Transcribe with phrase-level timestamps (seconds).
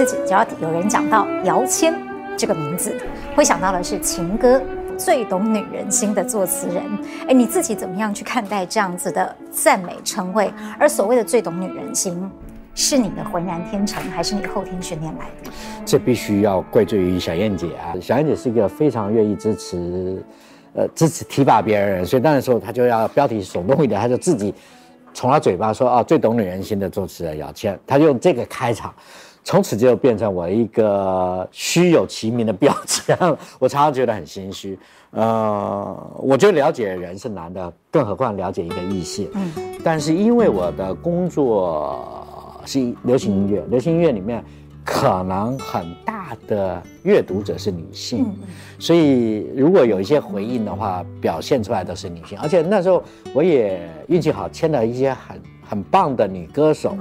[0.00, 1.94] 自己只要有人讲到姚谦
[2.34, 2.96] 这个名字，
[3.36, 4.58] 会想到的是情歌
[4.96, 6.82] 最懂女人心的作词人。
[7.28, 10.50] 哎，你自己怎么样去看待这样子的赞美称谓？
[10.78, 12.30] 而所谓的最懂女人心，
[12.74, 15.50] 是你的浑然天成，还是你后天训练来的？
[15.84, 17.92] 这必须要怪罪于小燕姐啊！
[18.00, 20.24] 小燕姐是一个非常愿意支持，
[20.72, 24.54] 呃，支持提拔别人，所以那时候她就要标题耸动一点，她就自己
[25.12, 28.94] 从她嘴巴说啊，最懂女人心的作词人姚谦，她用这个开场，
[29.44, 33.16] 从此就变成我一个虚有其名的标签。
[33.58, 34.78] 我常常觉得很心虚。
[35.10, 39.28] 呃，我觉得了解人是难的，更何况了解一个异性。
[39.34, 39.52] 嗯，
[39.84, 42.16] 但是因为我的工作。
[42.66, 44.44] 是流行音乐，流行音乐里面
[44.84, 48.26] 可能很大的阅读者是女性，
[48.78, 52.38] 所以如果有一些回应的话，表现出来都是女性。
[52.38, 56.94] 而且那时候我也运气好，签了一些很很棒的女歌手，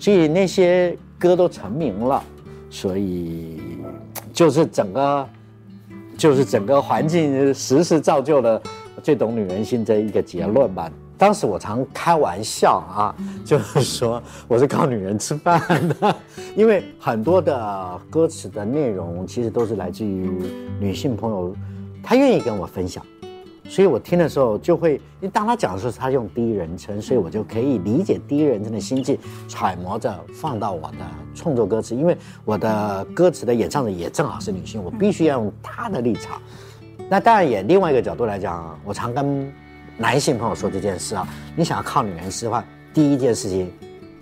[0.00, 2.22] 所以那些歌都成名了。
[2.70, 3.60] 所以
[4.32, 5.28] 就是整个
[6.18, 8.60] 就是整个环境时势造就了
[9.02, 10.90] 最懂女人心这一个结论吧。
[11.16, 13.14] 当时我常开玩笑啊，
[13.44, 16.16] 就是说我是靠女人吃饭的，
[16.56, 20.28] 因为很多的歌词的内容其实都是来自于
[20.80, 21.54] 女性朋友，
[22.02, 23.04] 她愿意跟我分享，
[23.66, 30.98] 所以我听的时候就会，因为当他讲的时候，他用第一人称，所以我就可以理解第一人称的心境，揣摩着放到我的
[31.34, 36.40] 创作歌词，因为我的歌词的演唱者也正好是女性，我必须要用她的立场。
[37.08, 39.52] 那当然也另外一个角度来讲，我常跟。
[39.96, 43.70] 男性朋友说这件事啊，你想要靠女人吃饭，第一件事情，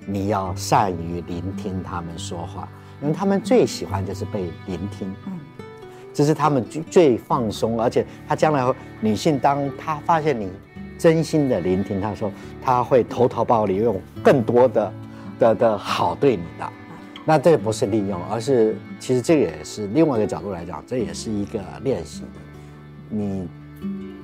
[0.05, 2.69] 你要善于聆听他们说话，
[3.01, 5.33] 因为他们最喜欢就是被聆听，嗯，
[6.13, 10.49] 这是他们最最放松，而且他将来女性当她发现你
[10.99, 12.31] 真心的聆听，她说
[12.63, 14.93] 她会投桃报李，用更多的
[15.39, 16.73] 的的好对你的，
[17.25, 22.23] 那这不是利用，而是其实这也是另外一个角度来讲，这也是一个练习，
[23.09, 23.49] 你。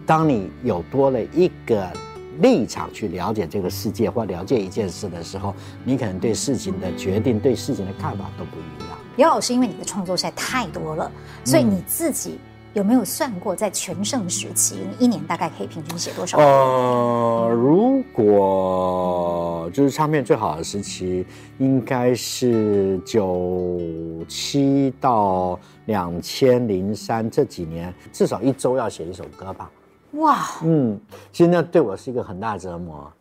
[0.07, 1.87] 当你有多了一个
[2.41, 5.55] 立场去了解这个世界或了解一件事的时候，
[5.85, 8.88] 你可能对事情的决定、对事情的看法都不一样。
[9.19, 11.11] 姚老师，因为你的创作实在太多了，
[11.45, 12.39] 所以你自己
[12.73, 16.39] 有没有算过，在全盛时期，你一年大概可以平均写多少？
[16.39, 21.27] 呃，如果就是唱片最好的时期，
[21.59, 23.81] 应该是九
[24.29, 29.69] 七到两千零三这几年，至少一周要写一首歌吧。
[30.13, 30.99] 哇，嗯，
[31.33, 33.13] 其实那对我是一个很大的折磨，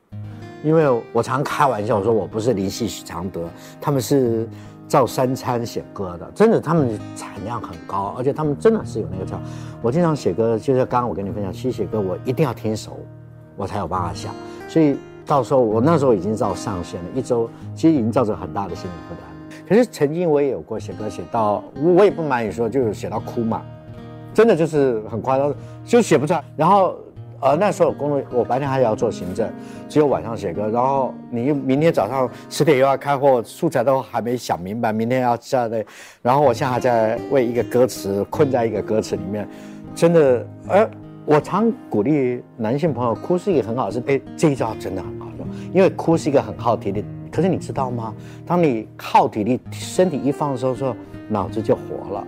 [0.63, 3.49] 因为我常开玩笑说，我不是林夕、许常德，
[3.81, 4.47] 他们是
[4.87, 9.39] 照三餐写歌的，真的，他们产量很高，而且他们真的是有那个叫。
[9.81, 12.97] 我经常写歌，就是刚刚我跟你分享，其实写歌我一定要听熟，
[13.55, 14.33] 我才有办法想。
[14.67, 19.59] 所以到时候我那时候已经照上线了，一周其实已经造成很大的心理负担。
[19.67, 23.61] 可是曾经我也有过写歌写到，我也不瞒你说，就是写到哭嘛。
[24.33, 25.51] 真的就是很夸张，
[25.83, 26.43] 就写不出来。
[26.55, 26.95] 然后，
[27.39, 29.47] 呃，那时候工作，我白天还要做行政，
[29.87, 30.69] 只有晚上写歌。
[30.69, 35.85] 然后你明天早上十点又要开会，素材都还没想明白，明天要下来。
[36.21, 39.47] 然后我现在还在为一个歌词困在一个歌词里面，
[39.93, 40.47] 真的。
[40.67, 40.89] 呃，
[41.25, 44.01] 我常鼓励男性朋友，哭是一个很好事。
[44.07, 47.05] 哎，这一招真的很好用，因为哭是一个很耗体力。
[47.31, 48.13] 可是你知道吗？
[48.45, 50.95] 当你耗体力，身体一放松的时候，
[51.29, 52.27] 脑子就活了。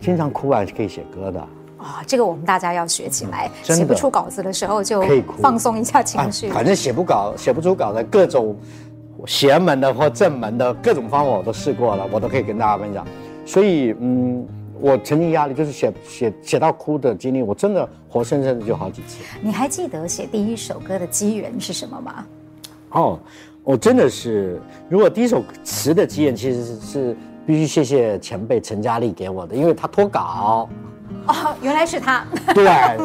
[0.00, 1.48] 经常哭完是可以写歌的
[1.86, 3.48] 啊、哦，这个我们大家要学起来。
[3.62, 6.48] 写不出稿子的时候就可以放松一下情绪。
[6.48, 8.56] 反正写不稿、写不出稿的各种
[9.24, 13.06] 邪门的或正门的各种方法我都试过了，我都可以跟大家分享。
[13.44, 14.44] 所以，嗯，
[14.80, 19.18] 我曾经压力就是写写写到哭的经历，我真的活生生的就好几次。
[19.40, 22.26] 你还记得写第一首歌的机缘是什么吗？
[22.90, 23.18] 哦，
[23.62, 27.16] 我真的是，如果第一首词的机缘其实是。
[27.46, 30.68] 必须谢谢前辈陈嘉丽给我的，因为他脱稿。
[31.26, 32.24] 哦，原来是他。
[32.54, 32.98] 对，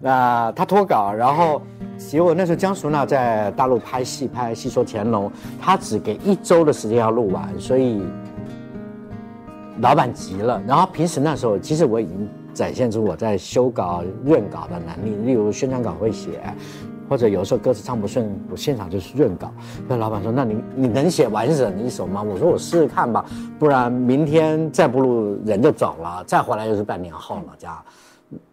[0.00, 1.60] 那他脱稿，然后
[1.96, 5.28] 结果那时候江淑娜在大陆拍戏，拍《戏说乾隆》，
[5.60, 8.02] 他只给一周的时间要录完，所以
[9.80, 10.62] 老板急了。
[10.66, 16.40] 然后平时那时候，其实我已经展现出我在修稿、润稿的能力，例如宣传稿会写。
[17.08, 19.50] 或者有时候歌词唱不顺，我现场就是润稿。
[19.86, 23.24] 那老板说：“那你你能写完整一首吗？”我说：“我试试看吧，
[23.58, 27.84] 不然明天再不录人就走了，再回来又是半年后了。”这样，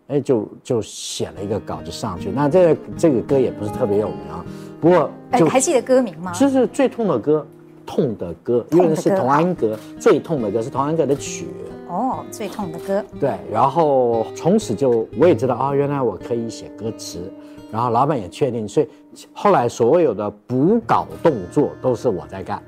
[0.07, 2.31] 哎，就就写了一个稿就上去。
[2.31, 4.45] 那这个这个歌也不是特别有名啊，
[4.79, 6.31] 不过就还记得歌名吗？
[6.31, 7.45] 就是最痛的歌，
[7.85, 11.47] 痛的歌，因为是童安格最痛的歌，是童安格的曲。
[11.89, 13.03] 哦，最痛的歌。
[13.19, 17.31] 对，然后从此就我也知道啊、哦，原来我可以写歌词。
[17.71, 18.87] 然后老板也确定，所以
[19.33, 22.61] 后来所有的补稿动作都是我在干。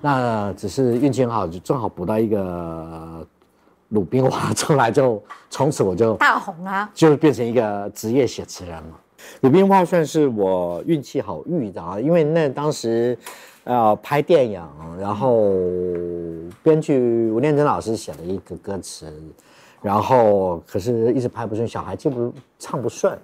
[0.00, 3.26] 那只是运气很好，就正好补到一个
[3.90, 9.00] 鲁冰花出来，就从此我就大红啊，就变成一个职业写词人了。
[9.42, 13.16] 鲁冰花算是我运气好遇到，因为那当时，
[13.62, 14.60] 呃，拍电影，
[14.98, 15.52] 然后
[16.64, 19.06] 编剧吴念真老师写了一个歌词，
[19.80, 23.16] 然后可是一直拍不顺，小孩记不唱不顺，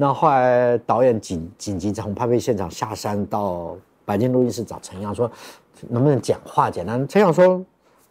[0.00, 3.76] 那后来导演紧紧急从拍片现场下山到
[4.06, 5.30] 白金录音室找陈阳说。
[5.88, 7.08] 能不能简化简单？
[7.08, 7.62] 陈阳说，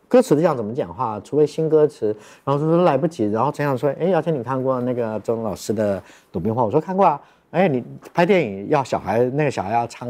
[0.08, 1.20] 歌词这样怎么简化？
[1.20, 2.08] 除非新歌词。
[2.44, 3.26] 然后说来不及。
[3.30, 6.00] 然后陈阳说，哎，姚谦你看过那个周老师的
[6.32, 6.62] 《鲁冰花》？
[6.66, 7.22] 我说看过啊。
[7.52, 10.10] 哎，你拍电影要小孩，那个小孩要唱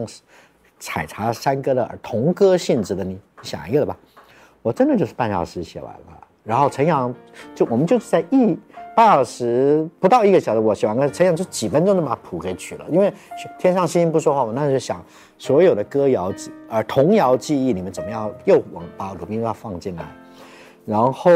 [0.80, 3.98] 采茶山歌的童歌性质的，你想一个的吧。
[4.62, 6.28] 我真的就是半小时写完了。
[6.44, 7.14] 然后陈阳
[7.54, 8.58] 就我们就是在一。
[9.00, 12.86] 半小时不到一个小时，我写完歌，陈阳就几分钟就把谱给取了。
[12.90, 13.14] 因为
[13.58, 15.02] 天上星星不说话，我那时候想
[15.38, 20.04] 所有的歌谣记，呃，童谣记忆，你们怎么样又往把鲁冰花放进来，
[20.86, 21.32] 然后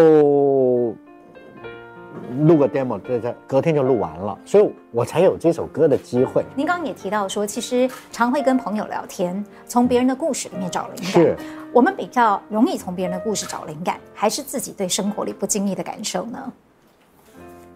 [2.42, 6.44] 录个 demo，对对，隔天就录完了，所以我才有这首歌的机会。
[6.58, 11.06] 您刚刚也提到说，其实常会跟朋友聊天，从别人的故事里面找灵感。
[11.06, 11.38] 是，
[11.72, 16.52] 我们比较容易从别人的故事找灵感，还是自己对生活里不经意的感受呢？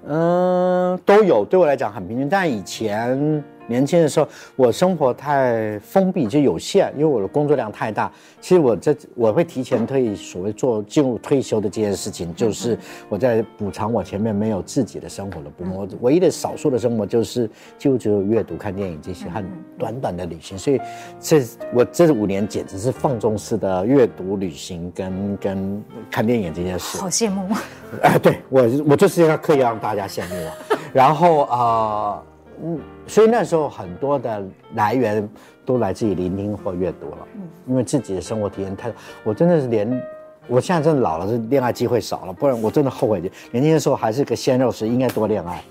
[0.10, 2.30] 嗯，都有，对我来讲很平均。
[2.30, 8.12] 但以前年轻的时候，我生活太封闭，就有限，因为我的工作量太大。
[8.40, 12.78] 其实我这我会提前退，所谓做进入退休的这件事情，就是
[13.10, 15.74] 我在补偿我前面没有自己的生活的部分。
[15.74, 19.46] 我唯一的少数的生活就是就只有阅读、看电影这些，很
[19.78, 20.58] 短短的旅行。
[20.58, 20.80] 所以
[21.20, 21.44] 这
[21.74, 26.98] 我这五年简直是放纵式的阅读、旅行跟跟看电影这件事。
[26.98, 27.54] 好羡慕。
[28.02, 30.52] 哎、呃，对我我就是要刻意让大家羡慕我。
[30.94, 32.24] 然后啊、呃，
[32.64, 34.44] 嗯，所以那时候很多的
[34.76, 35.28] 来源。
[35.68, 37.18] 都来自于聆听或阅读了，
[37.66, 38.90] 因为自己的生活体验太，
[39.22, 40.02] 我真的是连，
[40.48, 43.20] 我现在真的老了，是恋爱机会少了，不然我真的后悔。
[43.52, 45.62] 年轻的时候还是个鲜肉时，应该多恋爱。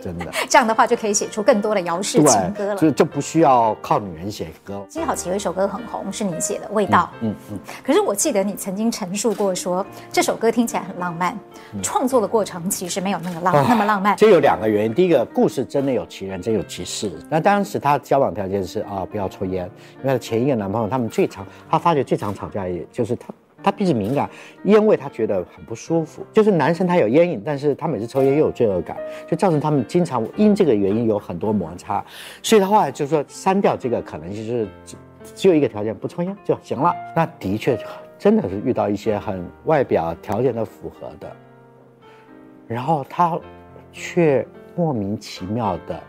[0.00, 4.84] 真的， 这样的话就可以写出更多的姚氏情歌了，就就不需要靠女人写歌。
[4.88, 7.10] 金好奇有一首歌很红，是你写的《味道》。
[7.20, 7.58] 嗯嗯。
[7.84, 11.38] 可是我记得你曾经陈述过说，这首歌听起来很浪漫，
[11.74, 14.16] 嗯、创作的过程其实没有那么浪、啊、那么浪漫。
[14.16, 17.10] 这有两个原因，第一个故事真的有其人，真有其事。
[17.28, 19.68] 那当时他交往条件是啊，不要抽烟，
[20.04, 23.28] 因为前一个男朋友他们最常，他发觉最常吵架也就是他。
[23.62, 24.30] 他鼻子敏感，
[24.64, 26.24] 烟味他觉得很不舒服。
[26.32, 28.96] 就是男生他有烟瘾，但是他每次抽烟又有罪恶感，
[29.26, 32.02] 就造成他们经常因这个原因有很多摩擦。
[32.42, 34.96] 所以他后来就说删掉这个可能就是只
[35.34, 36.94] 只有一个条件，不抽烟就行了。
[37.16, 37.76] 那的确
[38.16, 41.30] 真的是遇到一些很外表条件的符合的，
[42.66, 43.38] 然后他
[43.92, 44.46] 却
[44.76, 46.00] 莫名其妙的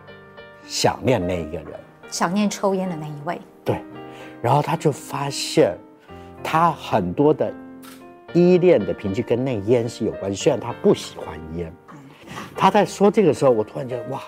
[0.65, 1.71] 想念那一个人，
[2.09, 3.41] 想念抽烟的那一位。
[3.65, 3.81] 对，
[4.39, 5.75] 然后他就发现。
[6.43, 7.53] 他很多的
[8.33, 11.71] 依恋的频率跟那烟是有关系，虽然他不喜欢烟。
[12.55, 14.21] 他在说这个时候，我突然觉得哇，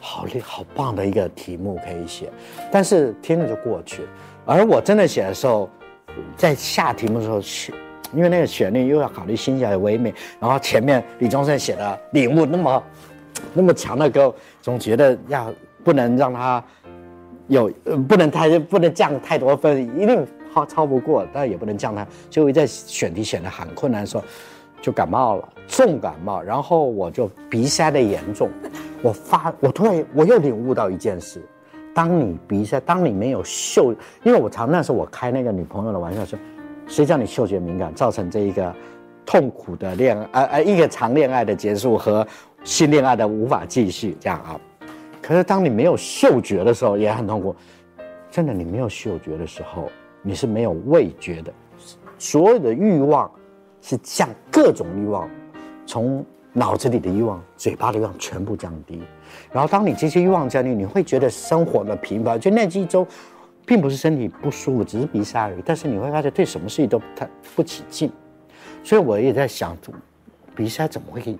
[0.00, 2.30] 好厉好棒的一个题目可以写，
[2.70, 4.02] 但是听着就过去。
[4.44, 5.68] 而我真的写的时候，
[6.36, 7.74] 在下题目的时候去，
[8.14, 12.82] 因为那个旋律又要考虑新小唯美，然后前面李宗盛写的领悟那么
[13.52, 14.32] 那么强的歌，
[14.62, 16.62] 总觉得要不能让他
[17.48, 17.68] 有
[18.08, 20.26] 不能太不能降太多分，一定。
[20.64, 22.06] 超超不过，但也不能降他。
[22.30, 24.24] 结果在选题选的很困难的时候，
[24.80, 26.40] 就感冒了，重感冒。
[26.42, 28.48] 然后我就鼻塞的严重。
[29.02, 31.40] 我发，我突然我又领悟到一件事：
[31.94, 36.38] 当你鼻塞，当你没有嗅，因为我常那时候我开那个女朋友的玩笑说，
[36.86, 38.74] 谁叫你嗅觉敏感，造成这一个
[39.24, 42.26] 痛苦的恋爱，呃呃，一个长恋爱的结束和
[42.64, 44.60] 新恋爱的无法继续这样啊。
[45.22, 47.54] 可是当你没有嗅觉的时候，也很痛苦。
[48.30, 49.90] 真的，你没有嗅觉的时候。
[50.28, 51.50] 你是没有味觉的，
[52.18, 53.30] 所有的欲望
[53.80, 55.26] 是降各种欲望，
[55.86, 59.00] 从脑子里的欲望、嘴巴的欲望全部降低。
[59.50, 62.38] 然后当你这些欲望降低，你会觉得生活的平凡。
[62.38, 63.06] 就那几周，
[63.64, 65.62] 并不是身体不舒服，只是鼻塞而已。
[65.64, 68.12] 但是你会发现对什么事情都不太不起劲。
[68.84, 69.74] 所以我也在想，
[70.54, 71.38] 鼻塞怎么会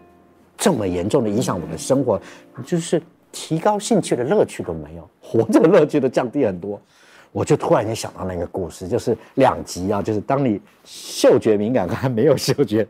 [0.56, 2.18] 这么严重的影响我的生活？
[2.64, 6.80] 就是提高兴趣的乐趣都没有，活着的乐趣都降低很多。
[7.32, 12.86] 我就突然间想到那个故事，就是两极啊，就是当你嗅觉敏感，还没有嗅觉，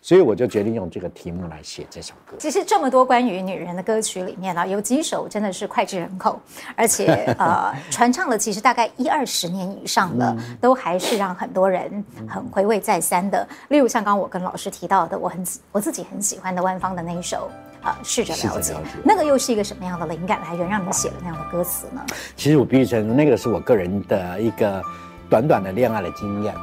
[0.00, 2.36] 所以我就决定用这个题目来写这首歌。
[2.38, 6.40] 其实这么多关于女人的歌曲里面呢，有几首真的是脍炙人口，
[6.76, 7.06] 而且
[7.38, 13.46] 呃传唱了其实大概一二十年以上的，都还是让很多人很回味再三的。
[13.68, 17.50] 例如像刚刚我跟老师提到的，我很我自己很喜欢的万芳的那一首。
[17.82, 22.04] 啊，试着了解，那个又是一个什么样的灵感来源，让你写了那样的歌词呢？
[22.36, 24.82] 其实我必须承认，那个是我个人的一个
[25.28, 26.54] 短短的恋爱的经验，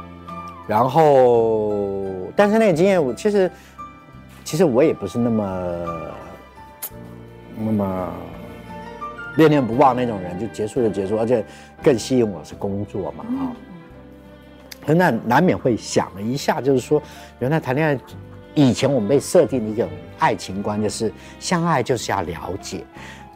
[0.66, 2.04] 然后，
[2.36, 3.50] 但是那个经验我其实，
[4.44, 5.84] 其实我也不是那么
[7.56, 8.12] 那么
[9.36, 11.44] 恋恋不忘那种人，就结束就结束，而且
[11.82, 13.50] 更吸引我是工作嘛啊。
[14.86, 17.02] 可那难免会想了一下，就是说，
[17.40, 17.98] 原来谈恋爱
[18.54, 19.86] 以前我们被设定一个
[20.18, 22.84] 爱情观，就是相爱就是要了解。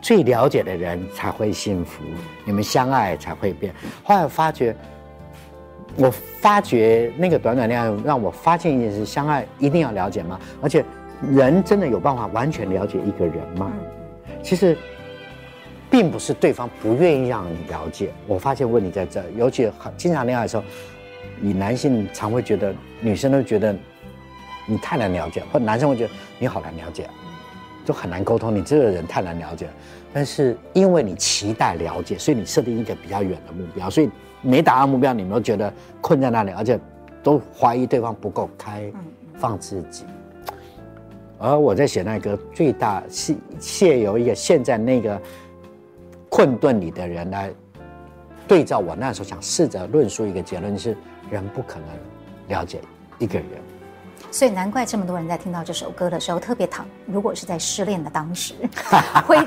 [0.00, 2.02] 最了解的人才会幸福，
[2.44, 3.72] 你们相爱才会变。
[4.02, 4.74] 后来我发觉，
[5.96, 10.40] 我发觉那个短短恋爱让我发现一件事：相爱一定要了解吗？
[10.60, 10.84] 而且，
[11.32, 13.72] 人真的有办法完全了解一个人吗？
[14.42, 14.76] 其实，
[15.88, 18.10] 并不是对方不愿意让你了解。
[18.26, 20.64] 我发现问题在这，尤其很经常恋爱的时候，
[21.40, 23.72] 你男性常会觉得，女生都觉得
[24.66, 27.09] 你太难了解，或男生会觉得你好难了解。
[27.85, 29.69] 就很难沟通，你这个人太难了解。
[30.12, 34.09] 但是因为你期待了解，所以你设定一个比较远的目标，所以
[34.40, 36.78] 没达到目标，你们都觉得困在那里，而且
[37.25, 38.88] 都怀疑对方不够开
[39.35, 40.04] 放自己。
[41.38, 45.21] 而我在写那个最大是借由一个现在那个
[46.28, 47.50] 困顿里的人来
[48.47, 50.97] 对照我那时候想试着论述一个结论，是
[51.28, 51.88] 人不可能
[52.47, 52.78] 了解
[53.19, 53.49] 一个人。
[54.31, 56.85] 所以难怪这么多人在听到这首歌的时候特别疼。
[57.07, 58.54] 如果是在失恋的当时，
[59.26, 59.38] 会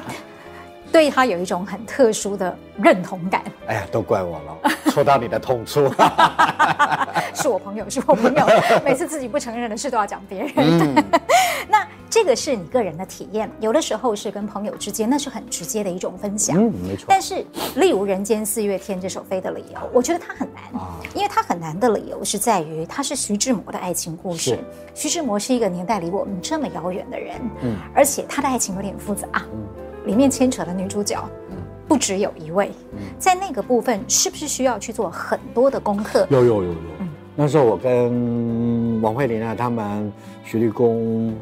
[0.91, 3.43] 对他有一种很特殊的认同感。
[3.67, 5.91] 哎呀，都怪我了，戳到你的痛处。
[7.35, 8.47] 是我朋友，是我朋友，
[8.85, 10.51] 每次自己不承认的事都要讲别人。
[10.55, 11.03] 嗯、
[11.67, 11.85] 那。
[12.07, 16.55] 这个是你个人的体验，有的时候是跟朋友之间，那是很直接的一种分享。
[16.55, 17.03] 嗯，没错。
[17.09, 24.57] 但是，例如《人间四月天》这首《飞的理由》，我觉得它很难，啊、因为它很难的理由是在于它是徐志摩的爱情故事。
[24.93, 29.65] 徐志摩是一个年代离我们这么遥远的人，嗯，而且他的爱情有点复杂，嗯，
[30.05, 31.44] 里面牵扯了女主角，嗯，
[31.87, 36.27] 不只有一位，嗯，在那个部分是不是需要去做很多的功课？
[36.29, 40.11] 有有有有，嗯，那时候我跟王慧玲啊，他们
[40.43, 41.35] 徐立功。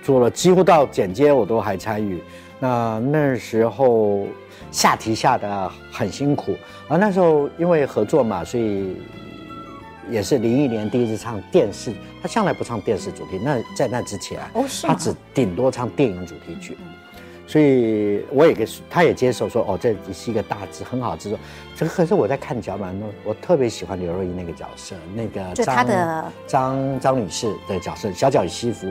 [0.00, 2.22] 做了几乎到剪接我都还参与，
[2.58, 4.26] 那那时候
[4.70, 6.56] 下题下的很辛苦，
[6.88, 8.96] 而那时候因为合作嘛，所以
[10.08, 14.40] 也是零一年第一次唱电视，他向来不唱电视主题，那在那之前，
[14.82, 16.78] 他只顶多唱电影主题曲。
[17.48, 21.38] 所以我也跟他也接受说哦，这是一个大制很好的制作。
[21.74, 28.86] 这个可是我在看脚本中，我特别喜欢刘若英那个角色，那个张的张张女士的角色小脚与西服。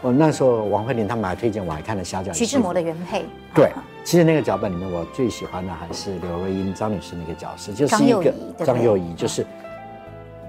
[0.00, 2.32] 我那时候王慧玲他们还推荐我还看了小脚。
[2.32, 3.26] 徐志摩的原配。
[3.54, 3.70] 对，
[4.04, 8.32] 其实那个脚本里面我最喜欢的还是刘若英张女士那个角色，就是一个
[8.64, 9.44] 张幼仪，就是，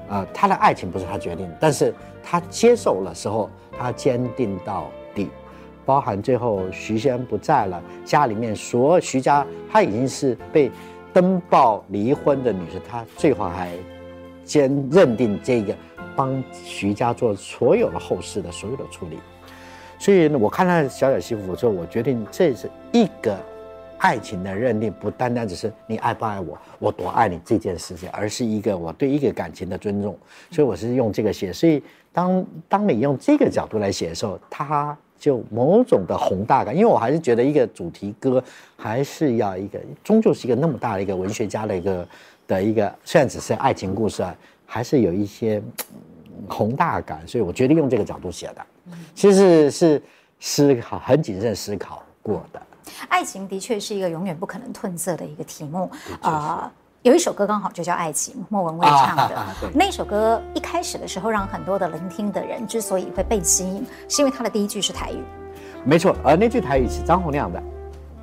[0.07, 4.98] 呃，他的爱情不是他决定，但是他接受了时候，他坚定到底。
[5.89, 10.69] 包含最后徐先不在了，家里面所徐家，她已经是被
[11.11, 13.71] 登报离婚的女士，她最后还
[14.45, 15.75] 兼认定这个
[16.15, 19.17] 帮徐家做所有的后事的所有的处理。
[19.97, 23.35] 所以呢，我看到小小媳妇之后，我决定这是一个
[23.97, 30.15] 爱情的认定，不单单只是你爱不爱我，我多爱你这件事情，而是一个我对一个感情的尊重。
[30.51, 31.51] 所以我是用这个写。
[31.51, 31.81] 所以
[32.13, 34.95] 当当你用这个角度来写的时候，他。
[35.19, 38.41] 就某种的宏大感，因为我还是觉得一个主题歌
[38.77, 42.07] 还是要一个，终究是一个那么大的一个文学家的一个
[42.47, 44.33] 的一个，虽然只是爱情故事啊，
[44.65, 45.61] 还是有一些
[46.47, 48.65] 宏大感，所以我决定用这个角度写的。
[49.13, 50.01] 其实是，
[50.39, 52.61] 思考很谨慎思考过的。
[53.07, 56.63] 爱情的确是一个永远不可能褪色的一个题目啊。
[56.63, 56.71] 呃
[57.03, 59.33] 有一首歌刚好就叫《爱情》，莫文蔚唱的。
[59.33, 65.23] 啊、那首歌一开始的时候，让很多的聆听的人之所以会被吸引，是因为它的第一句是台语。
[65.85, 67.63] 没错，而那句台语是张洪亮的。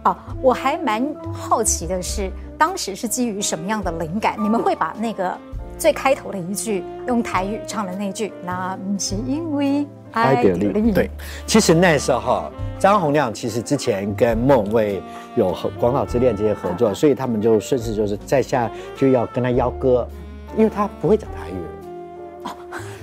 [0.05, 1.03] 哦，我还蛮
[1.33, 4.37] 好奇的是，当时是基于什么样的灵感？
[4.39, 5.35] 你们会把那个
[5.79, 9.87] 最开头的一句用台语唱的那句，那不是因为。
[10.17, 11.11] 爱的力，对，
[11.47, 15.03] 其实那时候张洪亮其实之前跟莫文蔚
[15.35, 20.09] 有和《广岛之恋》这些合作，所以他们就顺势就是在下就要跟他邀歌，
[20.57, 22.51] 因为他不会讲台语，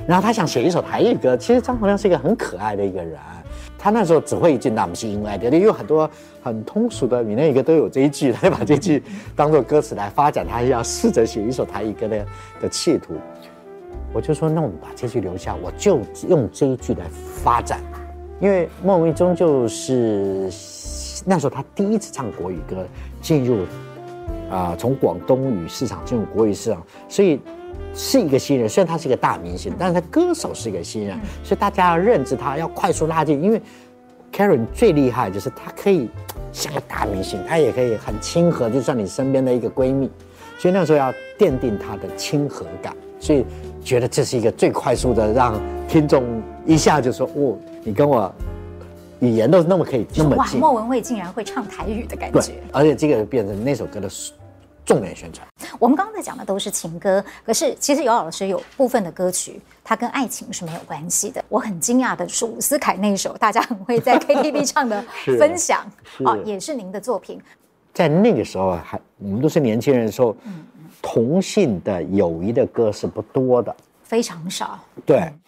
[0.08, 1.38] 然后他想写一首台语歌。
[1.38, 3.18] 其实张洪亮是一个很可爱的一个人，
[3.78, 6.10] 他那时候只会一句“那不是因为爱的力”，因为很多
[6.42, 9.04] 很通俗的闽南语歌都有这一句，他就把这句
[9.36, 12.26] 当做歌词来发展，他要试着写一首台语歌的
[12.62, 13.14] 的企图。
[14.14, 17.06] 我就说，那我们把这句留下，我就用这一句来
[17.44, 17.80] 发展，
[18.40, 20.50] 因为莫文蔚终究是
[21.26, 22.86] 那时候他第一次唱国语歌，
[23.22, 23.66] 进入
[24.52, 27.40] 啊从广东语市场进入国语市场，所以
[27.96, 28.70] 是一个新人。
[28.70, 33.42] 虽然他是一个大明星，但是他歌手是一个新人，所以大家要认知他，要快速拉近。
[33.42, 33.60] 因为
[34.32, 36.08] Karen 最厉害就是他可以
[36.52, 40.10] 像个大明星，他也可以很亲和，就像你身边的一个闺蜜。
[40.60, 43.44] 所以那时候要奠定它的亲和感，所以
[43.84, 48.34] 觉得这是一个最快速的让听众一下就说哦，你跟我
[49.20, 50.60] 语言都那么可以那么近。
[50.60, 54.10] 哇，莫文蔚竟然会唱台语的感觉，对，而且这个变成那首歌的
[54.86, 55.48] 重点宣传。
[55.80, 61.44] 我们刚刚在讲的都是情歌，可是其实姚老师有部分的歌曲，它跟爱情是没有关系的。
[61.48, 65.04] 我很惊讶的是伍思凯那一首大家很会在 KTV 唱的
[65.38, 65.86] 《分享》
[66.30, 67.40] 哦，也是您的作品。
[67.94, 70.66] 在那个时候啊还我们都是年轻人的时候，嗯、
[71.04, 74.80] 同性的友谊的歌是不多的，非常少。
[75.06, 75.40] 对，嗯、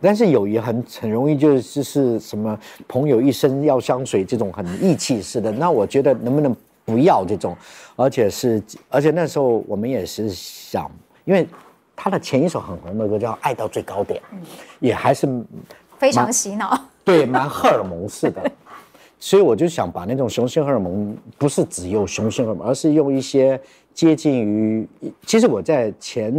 [0.00, 5.52] 但是友谊很很容易就是是什么朋友一生要相随这种很义气式的。
[5.52, 6.52] 那我觉得能不能？
[6.84, 7.56] 不要这种，
[7.94, 10.90] 而且是，而且那时候我们也是想，
[11.24, 11.46] 因为
[11.94, 14.40] 他的前一首很红的歌叫《爱到最高点》，嗯，
[14.80, 15.28] 也还是
[15.96, 18.50] 非常洗脑， 对，蛮荷尔蒙似的，
[19.20, 23.58] 所以我就想把那种雄性荷尔蒙，不是只有雄性荷尔蒙，而是用一些
[23.94, 24.88] 接近于，
[25.26, 26.32] 其实我在前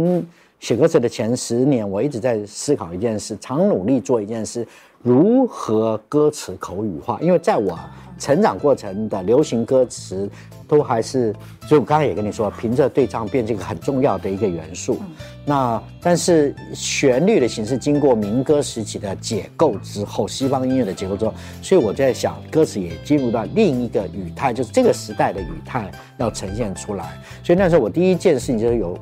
[0.60, 4.66] 写歌词的前十年，我一直在思考一件事，常努力做一件事，
[5.02, 7.78] 如何歌词口语化，因为在我。
[8.16, 10.30] 成长过程的流行歌词
[10.68, 11.34] 都还是，
[11.66, 14.98] 所以我刚才也跟你说，凭着对唱变成一个很重要的一个元素。
[15.00, 15.10] 嗯、
[15.44, 27.20] 那但是旋律的形式经过民歌时期的解构之后，西方音乐的解构之后，所以我在想，歌词也进入到另一个语态，就是这个时代的语态要呈现出来。
[27.42, 28.96] 所以那时候我第一件事情就是有，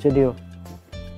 [0.00, 0.32] 就例如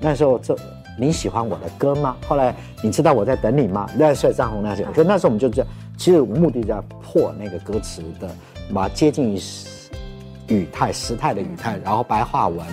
[0.00, 0.56] 那时候这
[0.98, 2.16] 你喜欢我的歌吗？
[2.26, 3.88] 后来你知道我在等你吗？
[3.96, 5.70] 那帅张红那些，所以那时候我们就这样。
[5.96, 8.28] 其实目的在破那个歌词的，
[8.72, 9.40] 把接近于
[10.48, 12.64] 语态、时态的语态，然后白话文，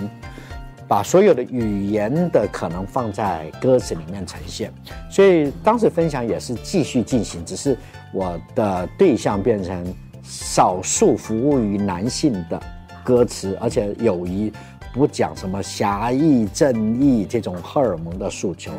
[0.87, 4.71] 把所有的语言的可能放在歌词里面呈现。
[5.09, 7.75] 所以当时分享也是继续进行，只是
[8.13, 9.83] 我的对象变成
[10.23, 12.61] 少数服务于男性的
[13.03, 14.53] 歌词，而且友谊
[14.95, 18.71] 不讲什么侠义、正义这种荷尔蒙的诉求。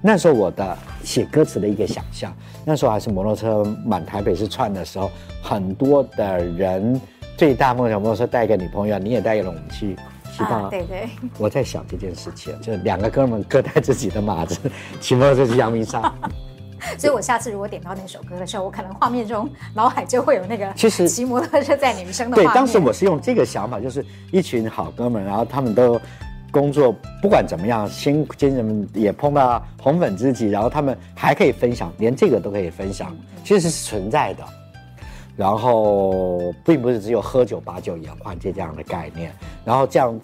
[0.00, 2.34] 那时候我的写歌词的一个想象，
[2.64, 5.10] 那时候还是摩托车满台北市串的时候，
[5.42, 6.98] 很多的人
[7.36, 9.94] 最大梦想摩托车带个女朋友，你也带个勇气，
[10.32, 10.70] 希望、啊。
[10.70, 11.06] 对对。
[11.36, 14.58] 我在想这件事情，就两个哥们各带自己的马子，
[15.02, 16.02] 骑摩托车去阳明山。
[16.98, 22.50] 所以我下次如果点到那首歌的时候，我可能画面中脑海就会有那个其实骑摩托车载女生的画面。
[22.50, 26.00] 对，当时我是用这个想法，就是一群好哥们，然后他们都。
[26.52, 34.44] 工作不管怎么样，新新人们也碰到红粉知己，然后他们还可以分享，连这个都可以分享，其实是存在的。
[35.34, 39.32] 然后并不是只有喝酒把酒言欢这样的概念，
[39.64, 40.20] 然后这样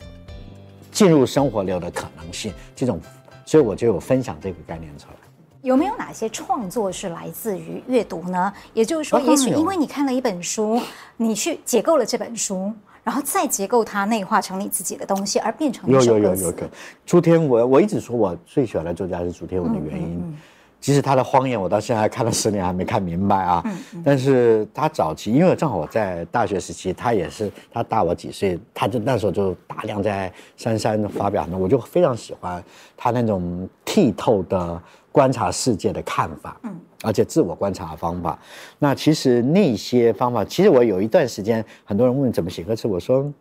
[0.93, 3.01] 进入生活流的可能性，这种，
[3.47, 5.18] 所以我就有分享这个概念出来。
[5.63, 8.53] 有没有哪些创作是来自于阅读呢？
[8.75, 10.81] 也就是说，也许因为你看了一本书，
[11.17, 12.73] 你去解构了这本书。
[13.05, 15.89] 然后再结构它，内化成你自己的东西，而变成。
[15.91, 16.69] 有有有有个
[17.07, 20.37] 朱天文，我一直说我最喜欢的作家是朱天文的原因，嗯嗯嗯、
[20.79, 23.65] 其实他的《荒野》我到现在看了十年还没看明白啊。
[24.05, 32.63] 但是他早期，因为正好我在大学时期，他也是他大我几岁，他就那时候就大量在杉杉发表，我就非常喜欢
[32.95, 34.83] 他那种剔透的
[35.19, 36.57] 观察世界的看法。
[36.63, 36.75] 嗯。
[37.05, 38.37] 而且自我观察的方法，
[38.81, 43.33] 那其实那些方法，其实我有一段时间，很多人问怎么写歌词，我说，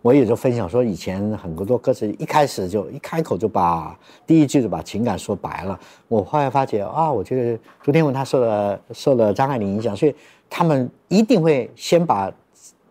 [0.00, 3.94] 我也就分享说，以前很多歌词一开始就一开口就把
[4.26, 5.78] 第一句就把情感说白了。
[6.08, 10.14] 我后来发觉啊，我觉得朱天文他受了受了张爱玲影响，所以
[10.48, 12.32] 他们一定会先把。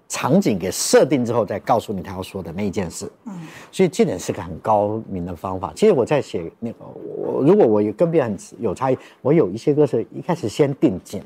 [0.07, 3.11] 场景给设定之后，再告诉你他要说的那一件事。
[3.25, 3.33] 嗯，
[3.71, 5.71] 所以这点是个很高明的方法。
[5.75, 11.21] 其实我在写那个，我如果我有跟别人有差异，我有一些歌是一开始先定景，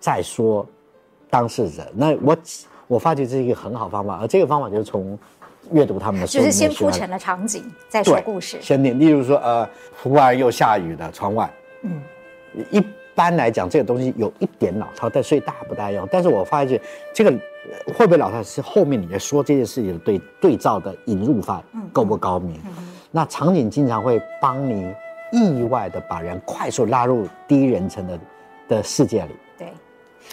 [0.00, 0.66] 再说
[1.30, 1.86] 当事人。
[1.94, 2.36] 那我
[2.88, 5.16] 我发觉这是一个很好方法，而这个方法就是从
[5.70, 8.58] 阅读他们的书，就是先铺陈了场景，再说故事。
[8.60, 9.68] 先定，例如说，呃，
[10.02, 11.48] 忽然又下雨的，窗外。
[11.82, 12.02] 嗯，
[12.70, 12.82] 一
[13.18, 16.08] 般来讲，这个东西有一点老套，但所以大不大用。
[16.10, 16.80] 但是我发现
[17.12, 17.34] 这个。
[17.98, 22.56] 会不会老套是后面你在说这件事情的对对照的引入法够不高明？
[22.64, 24.90] 嗯嗯、那场景经常会帮你
[25.32, 28.18] 意外的把人快速拉入第一人称的
[28.68, 29.36] 的世界里。
[29.58, 29.70] 对，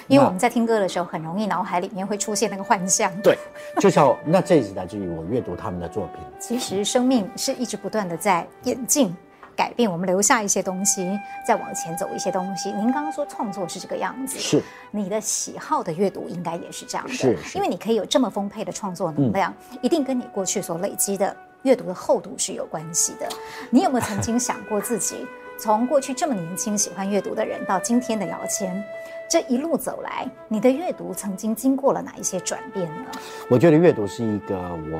[0.07, 3.11] 因为我们在听歌的时候，很容易脑海里面会出现那个幻象。
[3.21, 3.37] 对，
[3.81, 6.23] 就像那这是来自于我阅读他们的作品。
[6.39, 9.13] 其实生命是一直不断的在演进。
[9.55, 12.71] 改变，我们留下一些东西，再往前走一些东西。
[12.71, 23.27] 您刚刚说创作是这个样子，是你的喜好的阅读应该也是这样的，因为你可以有这么丰沛的创作能量，嗯、一定跟你过去所累积的阅读的厚度是有关系的。
[23.69, 25.25] 你有没有曾经想过自己
[25.57, 28.83] 从过去这么年轻喜欢阅读的人，到今天的姚谦，
[29.29, 33.05] 这一路走来，你的阅读曾经经过了哪一些转变呢？
[33.49, 34.99] 我觉得阅读是一个我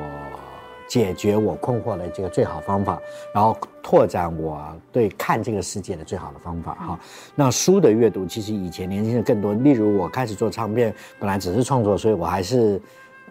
[0.88, 3.00] 解决我困惑的这个最好方法，
[3.34, 7.00] 然后拓展我对看这个世界的最好的方法哈。
[7.34, 12.80] 那书的阅读其实以前年轻人更多，例如我开始做唱片，本来只是创作，所以我还是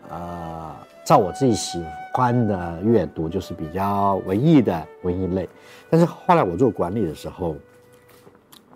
[0.09, 1.81] 呃照我自己喜
[2.13, 5.47] 欢的阅读，就是比较文艺的文艺类。
[5.89, 7.55] 但是后来我做管理的时候，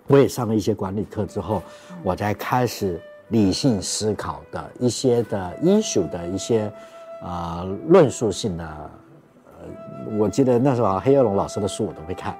[0.06, 1.62] 我也上了一些管理课之后，
[2.02, 6.72] 我才开始理性思考的一些的艺术的一些。
[7.22, 12.32] 啊、呃，论述性的，呃，我记得那时候黑幼龙老师的书我都会看，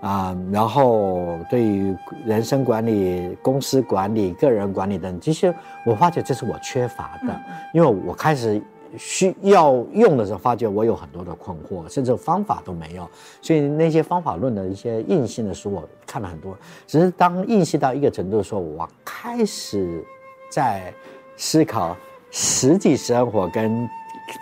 [0.00, 1.92] 啊、呃，然后对于
[2.24, 5.52] 人生管理、公司管理、个人管理等，其实
[5.84, 7.40] 我发觉这是我缺乏的，
[7.74, 8.62] 因为我开始
[8.96, 16.56] 需要用的时候，发觉我有很多的困惑，甚至方法都没有，所以那些方法论的一些硬性的书我看了很多，
[16.86, 20.04] 只是当硬性到一个程度的时候，我开始
[20.48, 20.94] 在
[21.36, 21.96] 思考
[22.30, 23.88] 实际生活跟。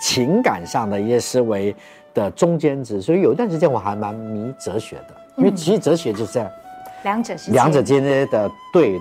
[0.00, 1.74] 情感上的一些思维
[2.14, 6.50] 的中间值，所以有一段时间我还蛮迷哲学的，因为其实哲学就是这样，
[7.02, 9.00] 两者是两者之间的对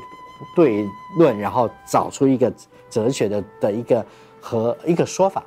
[0.56, 2.52] 对论，然后找出一个
[2.89, 4.06] 哲学的的一个
[4.39, 5.43] 和一个说法。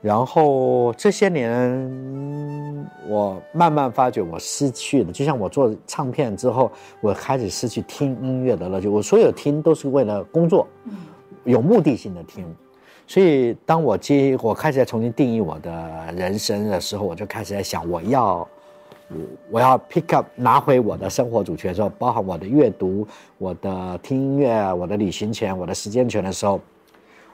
[0.00, 8.86] 然后这些年，我慢慢发觉我失去了，就像我做唱片之后，我开始失去听音乐的乐趣。
[8.86, 10.68] 我所有听都是为了工作，
[11.42, 12.46] 有目的性的听。
[13.10, 18.46] 所以，当我接我开始在重新定义我的人生的时候，我就开始在想，我要，
[19.50, 26.60] 我要 pick up 拿回我的生活主权的时候，包含我的阅读、我的听音乐、我的旅行权、我的时间权的时候，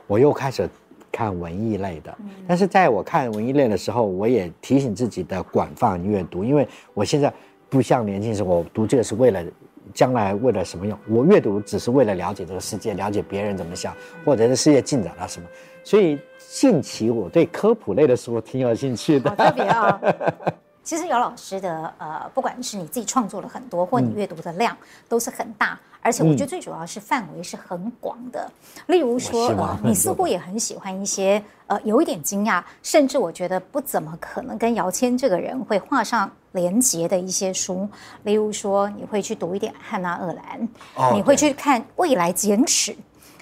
[0.06, 0.70] 我又开始
[1.10, 2.16] 看文艺类的。
[2.46, 7.34] 但是在我看文艺类的时候，我也提醒自己的广泛阅读，因为我现在
[7.68, 9.44] 不像年轻时候，我读这个是为了。
[9.92, 10.98] 将来为了什么用？
[11.08, 13.94] 我阅读只是为了了解这个世界，了解别人怎么想，
[14.24, 15.48] 或者是世界进展了什么。
[15.82, 19.28] 所以近期我对科普类的书挺有兴趣的。
[19.30, 20.14] 好特别啊、哦！
[20.82, 24.76] 其实姚老师的呃，不管是你自己创作了很多，或你阅读的量
[25.08, 28.48] 都是很大，而且我觉得最主要是范围是很广的。
[28.88, 37.88] 例如说，呃，你似乎也很喜欢一些呃，有一点惊讶，甚至我觉得不怎么可能跟姚谦这个人会画上连结的一些书。
[38.24, 42.92] 例如说，你会去读一点汉娜·厄兰，哦、你会去看《未来简史》。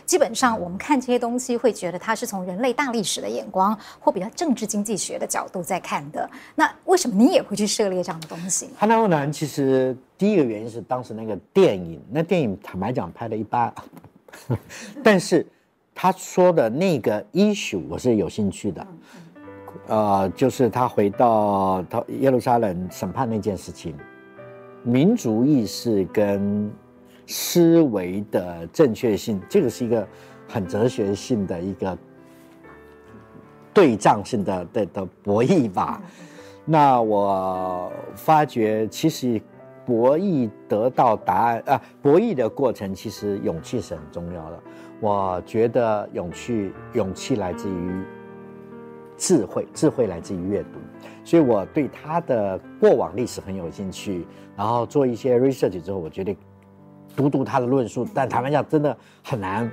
[0.04, 6.28] 基本上，我们看这些东西，会觉得它是从人类大历史的眼光，或比较政治经济学的角度在看的。
[6.54, 8.68] 那为什么你也会去涉猎这样的东西？
[8.76, 13.72] 汉娜·鄂兰其实第一个原因是当时那个电影，那电影坦白讲拍的一般，
[15.02, 15.46] 但是
[15.94, 18.86] 他说的那个 issue 我是有兴趣的，
[19.86, 23.96] 呃，就是他回到他耶路撒冷审判那件事情，
[24.82, 26.70] 民族意识跟。
[27.26, 30.06] 思维的正确性，这个是一个
[30.48, 31.96] 很哲学性的一个
[33.72, 36.02] 对仗性的的的博弈吧。
[36.64, 39.40] 那我发觉，其实
[39.86, 44.60] 博弈得到答案啊，博弈的过程其实勇气是很重要的。
[45.00, 48.02] 我觉得勇气，勇气来自于
[49.16, 50.78] 智慧，智慧来自于阅读。
[51.24, 56.36] 所以我对他的过往历史很有兴趣，然后做一些 research 之后，我觉得。
[57.16, 59.70] 读读他的论述，但坦白讲，真的很难，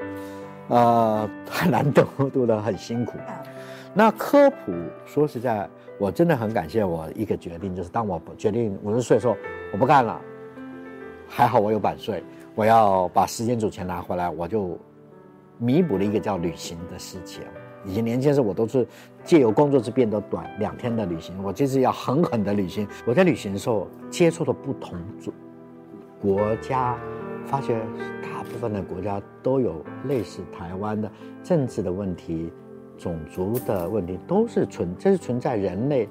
[0.68, 3.14] 呃，很难读，读得很辛苦。
[3.94, 4.72] 那科普，
[5.06, 9.36] 说实在，我真的很感谢我一个决定，就是当我决定五十岁的时候，
[9.74, 10.20] 我不干了，
[11.28, 12.24] 还好我有版税，
[12.56, 14.78] 我要把时间主权拿回来，我就
[15.58, 17.42] 弥补了一个叫旅行的事情。
[17.86, 18.86] 以前年轻时我都是
[19.24, 22.88] 借由工作之变得短两天的旅行，我这次要狠狠的旅行。
[23.06, 25.00] 我在旅行的时候接触了不同
[26.22, 26.98] 国家。
[27.50, 27.82] 发觉
[28.22, 31.12] 大部分的国家都有类似台湾的
[31.44, 32.52] 政治的问题、
[32.96, 36.08] 种族的问题，都是存，这是存在人类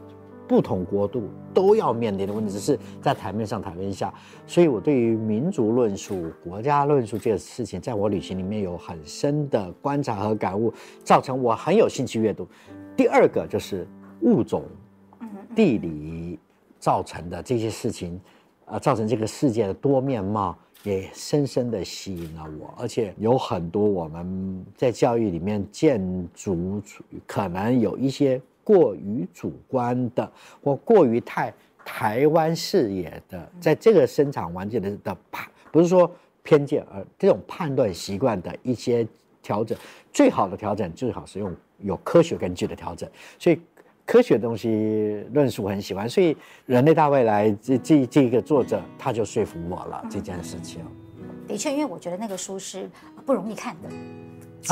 [0.48, 4.12] 不同国度都要面临的问题，只是在台面上、台面下。
[4.48, 10.74] 所以我对于民族论述、国家论述这个事情，在我旅行里面有很深的观察和感悟，
[11.04, 12.48] 造成我很有兴趣阅读。
[12.96, 13.86] 第二个就是
[14.22, 14.64] 物种、
[15.54, 16.36] 地理
[16.80, 18.20] 造成的这些事情，
[18.70, 20.56] 啊，造成这个世界的多面貌。
[20.84, 26.00] 也深深地吸引了我，而且有很多我们在教育里面建
[26.32, 26.80] 筑
[27.26, 31.52] 可能有一些过于主观的或过于太
[31.84, 36.08] 台湾视野的，在这个生产环境的的判，不是说
[36.44, 39.04] 偏见，而这种判断习惯的一些
[39.42, 39.76] 调整，
[40.12, 43.60] 最好的调整最好是用有科学根据的调整，所以。
[44.08, 46.32] 科学的东西论述我很喜欢，所以
[46.64, 50.80] 《人类大未来》这这这个作者他就说服我了这件事情。
[51.46, 52.88] 的确，因为我觉得那个书是
[53.26, 53.88] 不容易看的。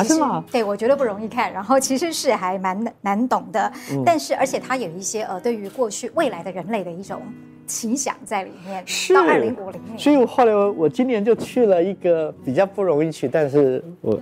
[0.01, 0.43] 啊，是吗？
[0.51, 7.21] 对，我觉得不容易看，然后其实是还蛮难懂的，嗯、但是而且它有一些呃，对于过去未来的人类的一种
[7.67, 8.83] 奇想在里面。
[8.87, 9.13] 是。
[9.13, 9.99] 到二零五零年。
[9.99, 14.19] 所以我后来我我今年就去了一个比较不容易去，但是我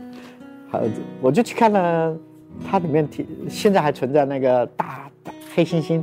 [0.68, 0.82] 还
[1.20, 2.16] 我就去看了，
[2.68, 6.02] 它里面提现在还存在那个大大黑猩猩。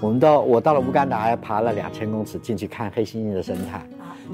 [0.00, 3.80] 我们到我到了乌干达，还爬了两千公尺进去看黑猩猩的生态。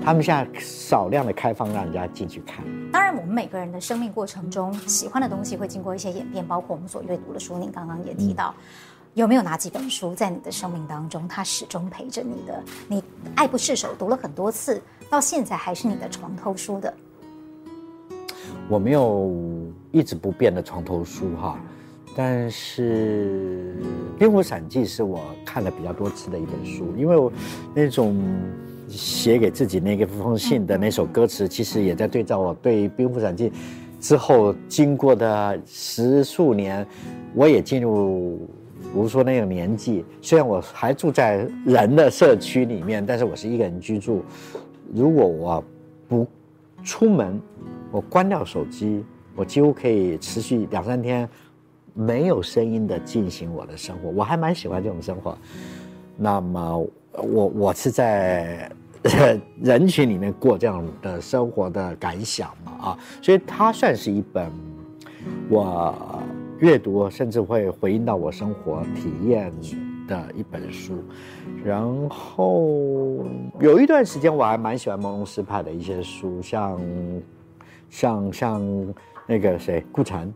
[0.02, 2.64] 他们现在少量的开放让人家进去看。
[2.90, 7.58] 当然，我们每个人的生命过程中，喜欢的东西会经过一些演变，包括我们所阅读的书。
[7.58, 8.54] 您刚刚也提到，
[9.14, 12.62] 有没有哪几本书在你的生命当中，它始终陪着你的？
[12.88, 16.92] 你爱不释手，读了很多次，到现在还是你的床头书的？
[18.68, 19.30] 我没有
[19.92, 21.60] 一直不变的床头书哈，
[22.16, 23.76] 但是
[24.18, 27.32] 《蝙蝠散记》是我看了比较多次的一本书，因为我
[27.74, 28.20] 那种。
[28.88, 33.48] 写给自己那个封信的那首歌词，其实也在对照我对《蝙蝠散记》
[33.98, 36.86] 之后经过的十数年，
[37.32, 38.36] 我也进入，
[38.82, 44.22] 比如说那个年纪，虽然我还住在人的社区里面，但是我是一个人居住。
[44.92, 45.64] 如果我
[46.06, 46.26] 不
[46.84, 47.40] 出门，
[47.90, 49.02] 我关掉手机，
[49.34, 51.28] 我几乎可以持续两三天
[51.94, 54.10] 没有声音的进行我的生活。
[54.10, 55.36] 我还蛮喜欢这种生活。
[56.16, 58.70] 那么我我是在。
[59.60, 64.48] 人群里面过这样的生活的感想嘛啊，所以它算是一本
[65.50, 66.22] 我
[66.60, 69.52] 阅读甚至会回应到我生活体验
[70.06, 71.02] 的一本书。
[71.64, 73.26] 然后
[73.58, 76.80] 有一段时间我还蛮喜欢朦胧诗派的一些书，像
[77.90, 78.94] 像像
[79.26, 80.32] 那个谁顾城。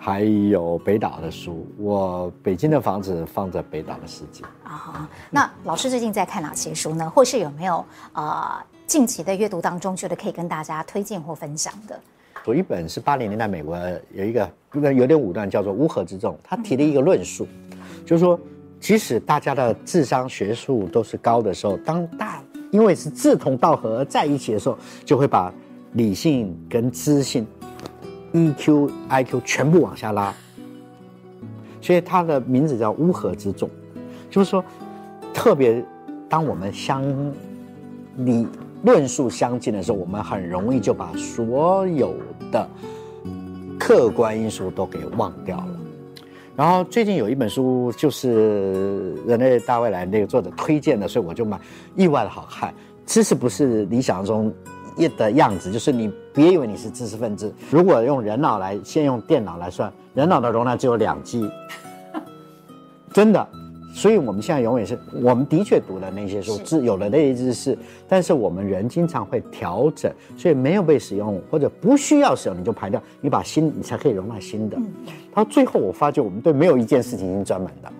[0.00, 5.10] 还有北岛的书，我北京的房子放在北岛的诗集啊。
[5.28, 7.10] 那老师最近在看哪些书呢？
[7.10, 12.00] 或是有没有呃近期的阅读当中觉得可以跟大家推荐或分享的？
[12.46, 13.76] 有一本是八零年代美国
[14.12, 14.48] 有一个
[14.94, 18.38] 有点武断，叫做《乌合之众》，他提了一个论述，嗯、就是说，
[18.78, 25.52] 即使大家的智商学术都是高的时候，当大因为是志同道合而在一起的时候，就会把
[25.94, 27.44] 理性跟知性。
[28.32, 30.34] EQ、IQ 全部往下拉，
[31.80, 33.68] 所以它的名字叫乌合之众，
[34.30, 34.64] 就是说，
[35.32, 35.84] 特别
[36.28, 37.02] 当我们相
[38.18, 38.46] 理
[38.82, 42.14] 论述相近的时候，我们很容易就把所有
[42.52, 42.68] 的
[43.78, 45.80] 客观因素都给忘掉了。
[46.54, 51.58] 然后最近有一本书，就是《人类大未来》那个作者推荐的，所以我就买，
[51.96, 52.74] 意外的好看。
[53.06, 54.52] 知识不是理想中。
[54.98, 57.54] 一的样子，就是你别以为你是知识分子。
[57.70, 61.48] 如果用人脑来，先用电脑来算，人脑的容量只有两 G，
[63.12, 63.48] 真的。
[63.94, 74.78] 所以我们现在永远是，我们的确读了那些书，知有了那些知识，但是我们人经常会调整，所以没有被使用或者不需要使用，你就排掉，你把新，你才可以容纳新的。
[75.34, 77.90] 到最后，我发觉我们对没有一件事情已经专门的。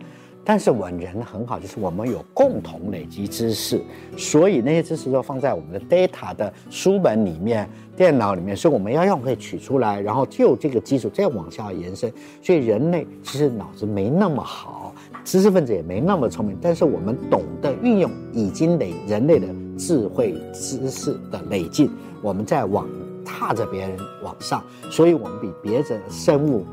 [0.48, 3.78] 但是我人很好，就是我们有共同累积知识，
[4.16, 12.10] 所以那些知识都放在我们的 data 的书本里面、电脑里面，所以我们要用可以取出来，然后就这个基础再往下延伸。
[12.42, 21.90] 所以人类其实脑子没那么好，知识分子也没那么聪明，但是我们懂得运用已经累人类的智慧知识的累进，
[22.22, 22.88] 我们在往
[23.22, 26.64] 踏着别人往上，所以我们比别的生物。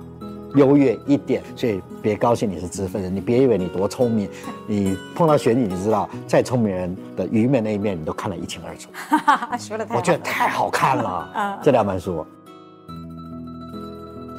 [0.56, 4.30] 优越一点，所以别高兴你是知识分子，你别以为你多聪明，
[4.68, 8.90] 你碰到选举，你知道再聪明人的愚昧那一面，你都看得一清二楚。
[9.60, 11.60] 说的太，我觉得太好看了。
[11.62, 12.26] 这两本书，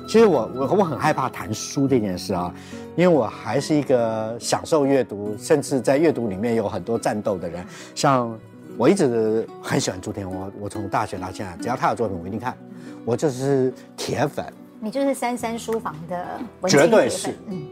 [0.08, 2.52] 其实我我我很害怕谈书这件事啊，
[2.96, 7.64] 因为我还是一个享受阅读，甚至在阅读里面有很多战斗的人。
[7.94, 8.34] 像
[8.78, 12.56] 我一直很喜欢朱天我，我从大学到现在，只要他有作品，我一定看，
[13.04, 14.44] 我就是铁粉。
[14.80, 16.24] 你就是三三书房的
[16.60, 17.62] 文绝对是，嗯。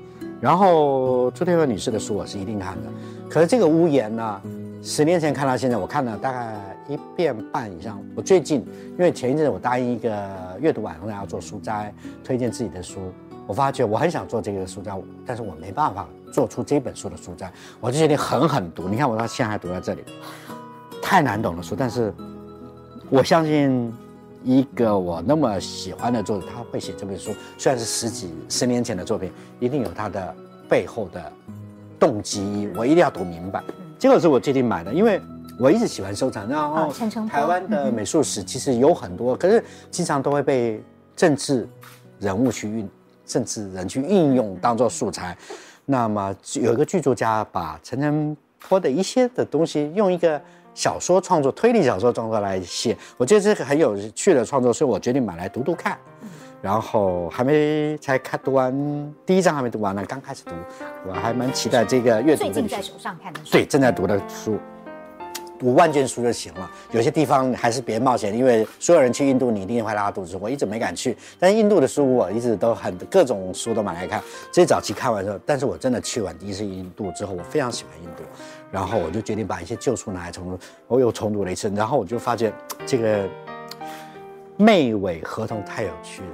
[0.41, 2.89] 然后朱天文女士的书我是一定看的，
[3.31, 4.41] 可是这个屋檐呢，
[4.83, 6.55] 十年前看到现在，我看了大概
[6.89, 8.03] 一遍半以上。
[8.15, 8.61] 我最近
[8.93, 10.29] 因为前一阵子我答应一个
[10.61, 13.13] 阅读晚上要做书斋，推荐自己的书，
[13.47, 14.93] 我发觉我很想做这个书斋，
[15.25, 18.89] 但是我没办法做出这本书的书斋，我就决定狠狠读。
[18.89, 20.03] 你看我到现在还读在这里，
[21.01, 22.13] 太难懂的书，但是
[23.09, 23.95] 我相信。
[24.45, 30.35] 一个我那么喜欢的作者，他会写这本书，虽然是十几十年前的作品，一定有他的
[30.69, 31.33] 背后的
[31.99, 33.65] 动机，我一定要读明白。
[33.99, 35.19] 这个是我最近买的，因为
[35.59, 36.47] 我一直喜欢收藏。
[36.47, 36.93] 然后
[37.27, 40.83] 台湾的美术史其实有很多，可是经常都会被
[41.17, 41.67] 政治
[42.21, 42.89] 人物去运，
[43.25, 45.35] 政治人去运用当做素材。
[45.87, 48.37] 那么有一个剧作家把陈澄
[48.69, 50.39] 波的一些的东西用一个。
[50.75, 55.97] 小说创作，推理小说创作来写，我觉得这个很有趣的创作，所以我决定买来读读看。
[56.61, 60.53] 然后还没才看读完第一章还没读完呢，刚开始读，
[61.07, 62.45] 我还蛮期待这个阅读。
[62.45, 63.53] 最近在手上看的书。
[63.53, 64.59] 对，正在读的书，
[65.59, 66.71] 读万卷书就行了。
[66.91, 70.37] 有些地方还是别冒险，因为所有人去印度，你一定会拉肚子。
[70.41, 74.23] 我一直没敢去，但是印度的书我一直都很各种书都买来看。
[74.53, 78.23] 这早期看完之后，但是我真的去完第一次印度之后，我非常喜欢印度，
[78.71, 82.53] 然后我就决定把一些旧书拿来重读，我又重读了一次，然后我就发现
[82.85, 83.29] 这个
[84.57, 86.29] 魅伪合同太有趣了。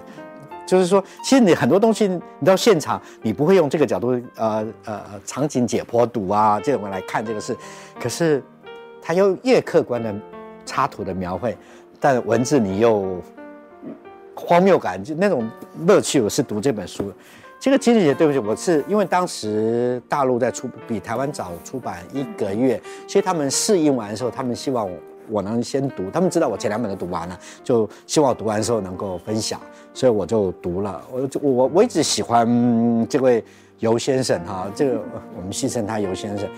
[0.66, 7.56] 就是说，其实你很多东西，你到现场，你不会用这个角度，呃呃，场景解剖读啊这种来看这个事，
[8.00, 8.40] 可是，
[9.10, 10.14] 它又越客观的
[10.64, 11.58] 插图的描绘，
[11.98, 13.20] 但文字你又
[14.36, 15.50] 荒谬感，就那种
[15.84, 17.12] 乐趣，我是读这本书。
[17.58, 24.96] 这个金姐姐，对不起，我是因为当时大陆在出，比台湾早出版一个月，所以他们试印完的时候，他们希望我。
[25.28, 29.60] 我能先读，他们知道我前两本都读完了，就希望我读完的时候能够分享，
[29.92, 31.02] 所以我就读了。
[31.10, 33.44] 我我我一直喜欢这位
[33.78, 35.00] 尤先生哈，这个
[35.36, 36.48] 我们戏称他尤先生。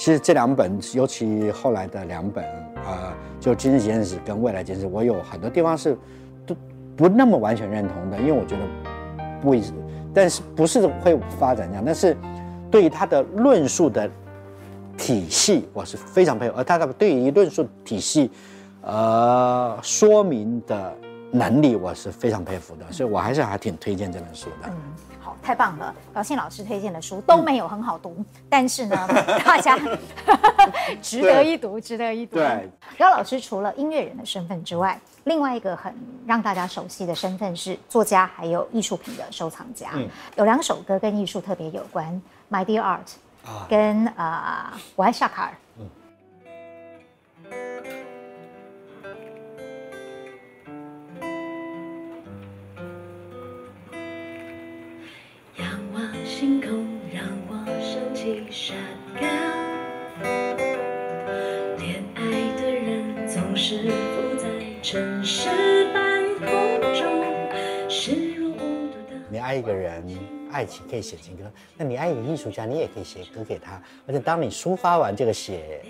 [0.00, 2.42] 其实这两本，尤其后来的两本，
[2.86, 5.94] 呃，就《今日简史》跟《未来简史》，我有很多地方是
[6.46, 6.56] 都
[6.96, 8.62] 不那么完全认同的，因为我觉得
[9.42, 9.60] 不会，
[10.14, 12.16] 但是不是会发展这样，但是
[12.70, 14.10] 对于他的论述的。
[14.96, 18.30] 体系我是非常佩服，而他的对于论述体系，
[18.82, 20.94] 呃，说明的
[21.32, 24.68] 能力我是非常佩服的，所以我还是还挺推荐这本书的。
[24.68, 24.76] 嗯，
[25.20, 25.94] 好，太棒了！
[26.12, 28.96] 高兴老师推荐的书都没有很好读，嗯、但是呢，
[29.44, 29.78] 大家
[31.00, 32.36] 值得一读，值得一读。
[32.36, 35.94] 对，高老师除了音乐人的身份之外，另外一个很
[36.26, 39.90] 让大家熟悉的身份是作家，还有艺术品的收藏家。
[39.94, 42.20] 嗯，有两首歌跟艺术特别有关，
[42.54, 42.98] 《My Dear Art》。
[43.70, 45.54] 跟啊、呃，我爱夏卡尔。
[56.40, 56.70] 星空，
[57.12, 58.72] 让我想起沙
[59.14, 59.20] 嘎。
[61.76, 62.22] 恋爱
[62.56, 64.48] 的人总是浮在
[64.82, 65.50] 城市
[65.92, 69.20] 半空中，视若无睹的。
[69.28, 70.02] 你爱一个人。
[70.50, 71.42] 爱情可以写情歌，
[71.76, 73.80] 那你爱一个艺术家，你也可以写歌给他。
[74.06, 75.82] 而且当你抒发完这个写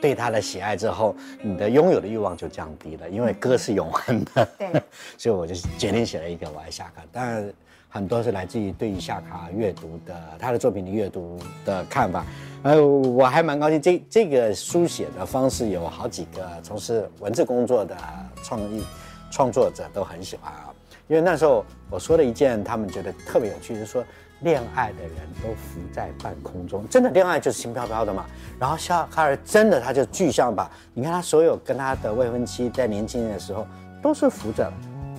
[0.00, 4.48] 对他的喜爱之后，你的拥有的欲望就降低了，因为歌是永恒的。
[4.58, 4.82] 对，
[5.18, 7.52] 所以我就决定写了一个《我爱夏卡》，当然
[7.94, 12.26] 很多是来自于对于夏卡阅读的他的作品的阅读的看法。
[12.64, 17.96] 呃，我还蛮高兴，这这个书写的方式有好几个从事文字工作的
[18.42, 18.84] 创意
[19.30, 20.74] 创作者都很喜欢啊。
[21.06, 24.04] 因为那时候我说了一件他们觉得特别有趣，就是说
[24.40, 28.26] 恋爱的人都浮在半空中，真的恋爱就是轻飘飘的嘛。
[28.58, 33.64] 然后夏卡尔真的他就具象吧，你看他所有跟他的未婚妻在年轻的时候
[34.02, 34.68] 都是浮着，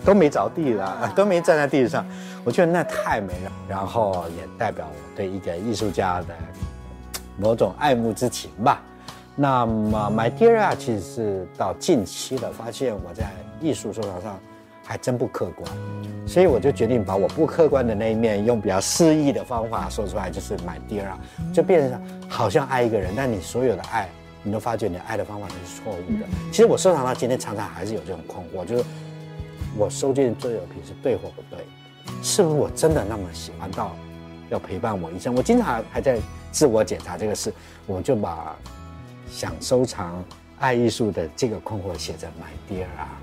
[0.05, 2.05] 都没着地了， 都没站在地上，
[2.43, 3.51] 我觉得那太美了。
[3.67, 6.27] 然后也代表我对一个艺术家的
[7.37, 8.81] 某种爱慕之情吧。
[9.35, 13.25] 那么 My Dear Art 其实是到近期的，发现我在
[13.59, 14.39] 艺术收藏上。
[14.87, 15.67] 还真不客观，
[16.27, 21.17] 所以我就决定把我不客观的那一面，用比较诗意的方法说出来，就是 My Dear 啊，
[21.51, 24.07] 就变成好像爱一个人，但你所有的爱，
[24.43, 26.27] 你都发觉你爱的方法都是错误的。
[26.51, 28.83] 其实我收藏到今天，常常还是有这种困惑，就是
[29.77, 31.65] 我收件这作品是对或不对，
[32.21, 33.95] 是不是我真的那么喜欢到
[34.49, 35.35] 要陪伴我一生？
[35.35, 36.19] 我经常还在
[36.51, 37.53] 自我检查这个事，
[37.85, 38.55] 我就把
[39.29, 40.23] 想收藏
[40.59, 43.17] 爱艺术的这个困惑写在 My Dear 啊。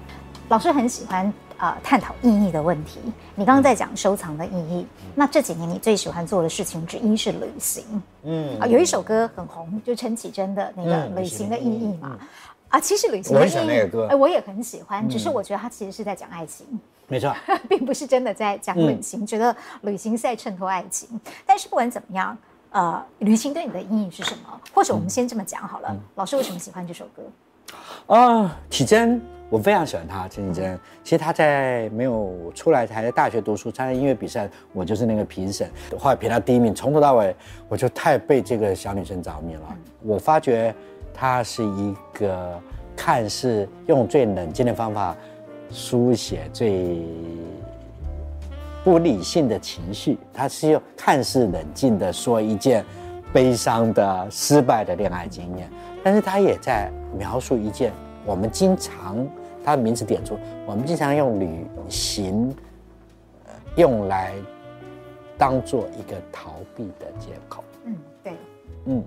[0.49, 1.33] 老师很喜欢。
[1.59, 2.99] 啊、呃，探讨意义的问题。
[3.37, 7.85] 你刚刚在讲收藏的意义，嗯、那这几年你最喜欢做的事情之一是旅行。
[8.25, 12.19] 嗯啊，有一首歌很红，就陈绮贞的那个旅行的意义嘛。
[12.21, 12.27] 嗯、
[12.73, 15.07] 啊，其实旅行我很喜欢那个歌，哎，我也很喜欢。
[15.07, 16.67] 只是我觉得他其实是在讲爱情，
[17.07, 17.31] 没错，
[17.69, 19.23] 并不是真的在讲旅行。
[19.23, 21.21] 嗯、觉得旅行是在衬托爱情。
[21.45, 22.37] 但是不管怎么样，
[22.71, 24.61] 呃，旅行对你的意义是什么？
[24.73, 25.89] 或者我们先这么讲好了。
[25.93, 27.23] 嗯、老师为什么喜欢这首歌？
[28.14, 29.20] 啊，体贞。
[29.51, 30.81] 我非常喜欢他，陈绮贞。
[31.05, 36.75] 其实他在没有出来，还在大学读书，参加音乐比赛，我就是那个评审，后来评他第一名。
[36.75, 37.37] 从头到尾，
[37.68, 39.61] 我就太被这个小女生着迷了。
[40.03, 40.75] 我发觉
[41.15, 42.61] 她是一个
[42.97, 45.17] 看似用最冷静的方法
[45.71, 47.05] 书写最
[48.85, 52.85] 不理性的情绪，它是用看似冷静的说一件
[53.33, 55.71] 悲伤的失败的恋爱经验，
[56.03, 57.93] 但是它也在描述一件
[58.25, 59.27] 我们经常。
[59.65, 60.37] 他的名字点出，
[60.67, 62.53] 我们经常用旅行，
[63.47, 64.33] 呃，用来
[65.39, 67.63] 当做一个逃避的借口。
[67.85, 68.33] 嗯，对，
[68.87, 69.05] 嗯，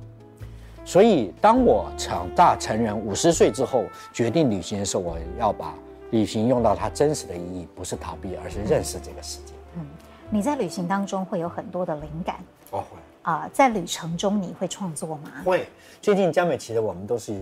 [0.85, 3.83] 所以当我长大成人五十岁之后
[4.13, 5.73] 决定旅行的时候，我要把
[6.11, 9.53] 旅行用到它真实的意义，不是逃避，而是认识这个世界。
[9.75, 9.85] 嗯，
[10.29, 12.35] 你在旅行当中会有很多的灵感。
[12.69, 12.85] 哦，会
[13.23, 15.31] 啊、呃，在旅程中你会创作吗？
[15.43, 15.67] 会。
[16.01, 17.33] 最近江美琪的我们都是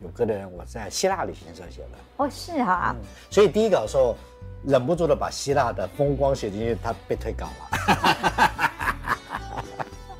[0.00, 1.98] 有歌的人，我在希腊旅行社写的。
[2.18, 3.02] 哦，是啊、嗯。
[3.30, 4.14] 所以第一稿的时候，
[4.66, 7.52] 忍不住的把希腊的风光写进去，他被退稿了。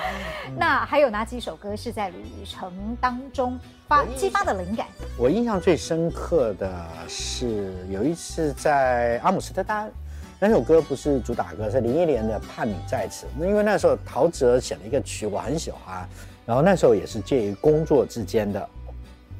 [0.57, 4.87] 那还有哪几首歌是在旅程当中发激发的灵感？
[5.17, 9.91] 我印象最深刻的是有一次在阿姆斯特丹，
[10.39, 13.25] 那首歌不是主打歌，是林忆莲的《盼你在此》。
[13.37, 16.07] 那因为那时候陶喆写了一个曲，我很喜欢。
[16.45, 18.67] 然后那时候也是介于工作之间的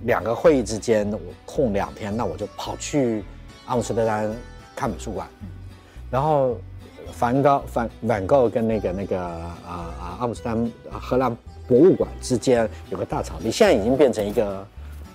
[0.03, 3.23] 两个会议之间，我空两天，那我就跑去
[3.65, 4.33] 阿姆斯特丹
[4.75, 5.27] 看美术馆，
[6.09, 6.57] 然后。
[7.11, 11.35] 梵高、梵梵高跟那个那个啊啊阿姆斯丹荷兰
[11.67, 14.67] 博物馆之间有个大草地，现在已经变成一个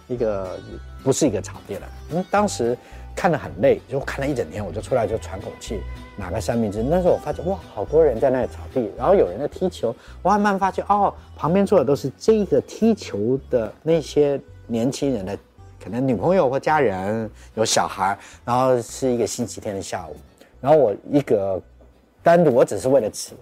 [0.08, 0.58] 一个
[1.02, 1.88] 不是一个草地了。
[2.12, 2.76] 嗯，当时
[3.16, 5.80] 看得很累，就看了一整天，我就出来就喘口气，
[6.16, 6.82] 拿个三明治。
[6.82, 9.94] 那时候我发现哇，好多人在那个草地，然后有人在踢球。
[10.22, 15.36] 我慢慢发现哦，旁边坐的都是这个踢球的那些年轻人的
[15.82, 20.16] 可能女朋友或家人，有小孩，然后是一个星期天的下午，
[20.60, 21.60] 然后我一个。
[22.24, 23.34] 单独，我只是为了吃，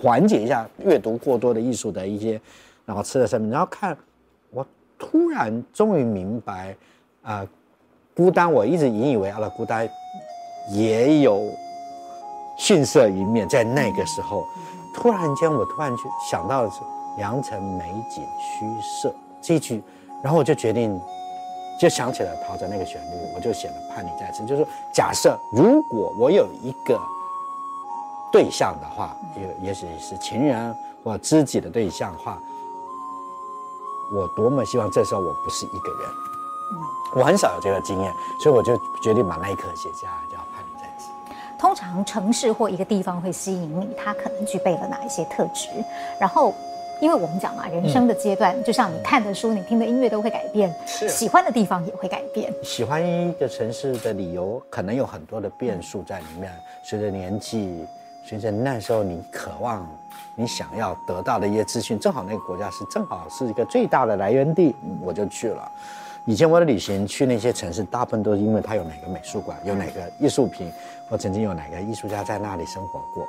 [0.00, 2.40] 缓解一下阅读过多的艺术的一些，
[2.86, 3.94] 然后吃的什么，然后看，
[4.50, 4.66] 我
[4.98, 6.74] 突然终于明白，
[7.22, 7.46] 啊、
[8.16, 9.86] 孤单，我一直引以为傲的孤单，
[10.70, 11.50] 也有
[12.56, 13.46] 逊色一面。
[13.46, 14.42] 在那个时候，
[14.94, 16.76] 突然间，我突然就想到的是
[17.18, 19.82] “良辰美景虚设”这一句，
[20.24, 20.98] 然后我就决定，
[21.78, 26.98] 就想起了陶喆那个旋律，我就写了《盼你在此》，就是说，假设如果我有一个。
[28.30, 32.38] 对象的话，也也许是情人或知己的对象的话，
[34.12, 36.10] 我多么希望这时候我不是一个人。
[36.70, 36.76] 嗯，
[37.20, 38.12] 我很少有这个经验，
[38.42, 41.08] 所以我就决定把那一刻写下来，叫盼你在此。
[41.58, 45.68] 通常城市或一个地方会吸引你，它可能具备了哪一些特质？
[46.20, 46.54] 然后，
[47.00, 52.52] 因为我们讲嘛，人生的阶段，嗯、就像你看的书、你听的音乐都会改变，是喜欢的地方也会改变。
[52.62, 56.52] 喜欢一个城市的理由可能有很多的变数在里面，
[56.84, 57.86] 随着年纪。
[58.28, 59.88] 随着那时候你渴望、
[60.34, 65.72] 你想要得到的一些资讯，正好那个国家是正好是一个最大的来源地，我就去了。
[66.26, 70.70] 以前我的旅行去那些城市，大部分都是因为它有哪个美术馆、有哪个艺术品，
[71.08, 73.26] 或曾经有哪个艺术家在那里生活过，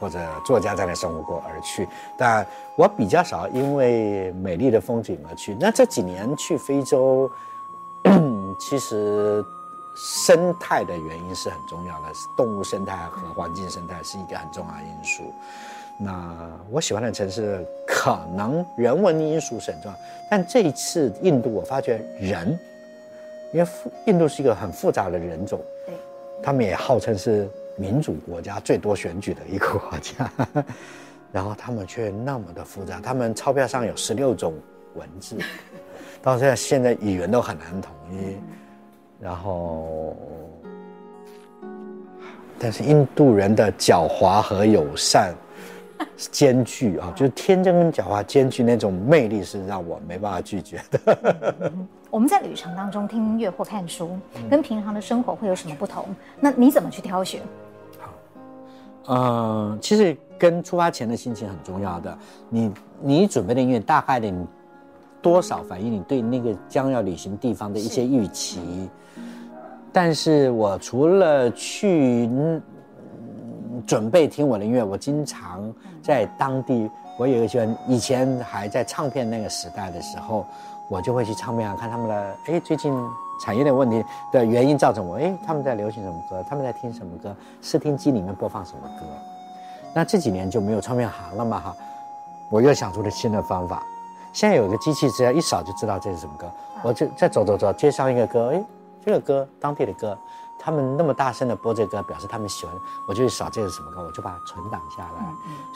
[0.00, 1.88] 或者作家在那里生活过而去。
[2.18, 5.56] 但我比较少因为美丽的风景而去。
[5.60, 7.30] 那这几年去非洲，
[8.58, 9.44] 其实。
[9.94, 15.22] 生态的原因是很重要的，动物生态和环境生态是一个很重要的因素。
[15.98, 19.98] 那我喜欢的城市可能人文因素是很重要，
[20.30, 22.58] 但这一次印度我发觉人，
[23.52, 23.70] 因为
[24.06, 25.94] 印度是一个很复杂的人种，对，
[26.42, 30.32] 他们也号称是民主国家最多选举的一个国家，
[31.30, 34.54] 然后他们却那么的复杂，他们钞票上有十六种
[34.94, 35.36] 文字，
[36.22, 38.38] 到现在现在语言都很难统一。
[39.22, 40.16] 然后，
[42.58, 45.32] 但是印度人的狡猾和友善
[46.16, 51.72] 兼具啊，就是天真跟狡猾兼具那种魅力，是让我没办法拒绝的。
[52.10, 54.18] 我们在旅程当中听音乐或看书，
[54.50, 56.04] 跟平常的生活会有什么不同？
[56.40, 57.40] 那你怎么去挑选？
[58.00, 58.12] 好，
[59.14, 62.18] 嗯，其实跟出发前的心情很重要的。
[62.48, 64.26] 你你准备的音乐，大概的
[65.22, 68.90] 多少反映你对那个将要旅行地方的一些预期。
[69.92, 72.60] 但是我除了去嗯
[73.86, 76.90] 准备听我的音乐，我经常在当地。
[77.18, 80.46] 我有一个喜欢，以前还在唱片那个时代的时候，
[80.88, 82.34] 我就会去唱片行看他们的。
[82.46, 82.90] 哎，最近
[83.44, 84.02] 产业的问题
[84.32, 86.42] 的原因造成我，哎，他们在流行什么歌？
[86.48, 87.36] 他们在听什么歌？
[87.60, 89.04] 试听机里面播放什么歌？
[89.94, 91.76] 那这几年就没有唱片行了嘛，哈，
[92.48, 93.82] 我又想出了新的方法。
[94.32, 96.50] 现在有一个机器，只要一扫就知道这是什么歌。
[96.82, 98.62] 我就再走走走，接上一个歌，哎。
[99.04, 100.16] 这个歌，当地的歌，
[100.60, 102.72] 他们那么大声的播这个歌，表示他们喜欢。
[103.08, 105.24] 我就去扫这是什么歌，我就把它存档下来。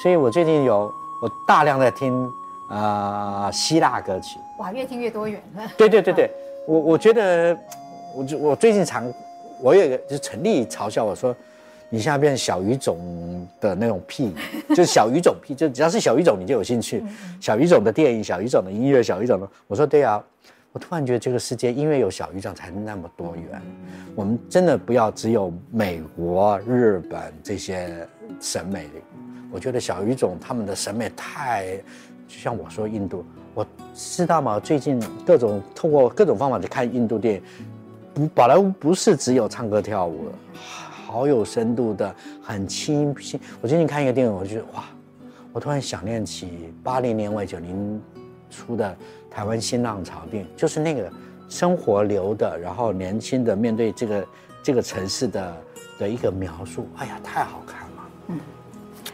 [0.00, 0.88] 所以我最近有
[1.20, 2.24] 我大量的听
[2.68, 4.38] 啊、呃、希腊歌曲。
[4.60, 5.62] 哇，越听越多元了。
[5.76, 6.30] 对对对对，
[6.68, 7.58] 我我觉得，
[8.14, 9.12] 我就我最近常，
[9.60, 11.34] 我有一个就是陈立嘲笑我说，
[11.96, 14.34] 你现在变小语种的那种屁，
[14.68, 17.02] 就是小语种屁，就只要是小语种你就有兴趣。
[17.40, 20.22] 小语种的电影，小语种的音乐，小语种的，我说对啊。
[20.72, 23.62] 我突然觉得这个世界，因为有小语种才那么多元。
[24.14, 28.06] 我们真的不要只有美国、日本这些
[28.42, 28.86] 审美。
[29.50, 31.78] 我觉得小语种他们的审美太，
[32.28, 33.24] 就像我说印度，
[33.54, 34.60] 我知道吗？
[34.60, 37.42] 最近各种透过各种方法去看印度电影，
[38.12, 40.32] 不，宝莱坞不是只有唱歌跳舞的，
[41.16, 43.40] 好有深度的，很清新。
[43.62, 44.84] 我最近看一个电影，我就觉得哇，
[45.50, 47.98] 我突然想念起八零年尾九零
[48.50, 48.94] 初的
[49.30, 51.10] 台湾新浪潮电影，就是那个
[51.48, 54.26] 生活流的，然后年轻的面对这个
[54.62, 55.56] 这个城市的
[56.00, 56.86] 的一个描述。
[56.98, 58.10] 哎呀，太好看了。
[58.28, 58.38] 嗯，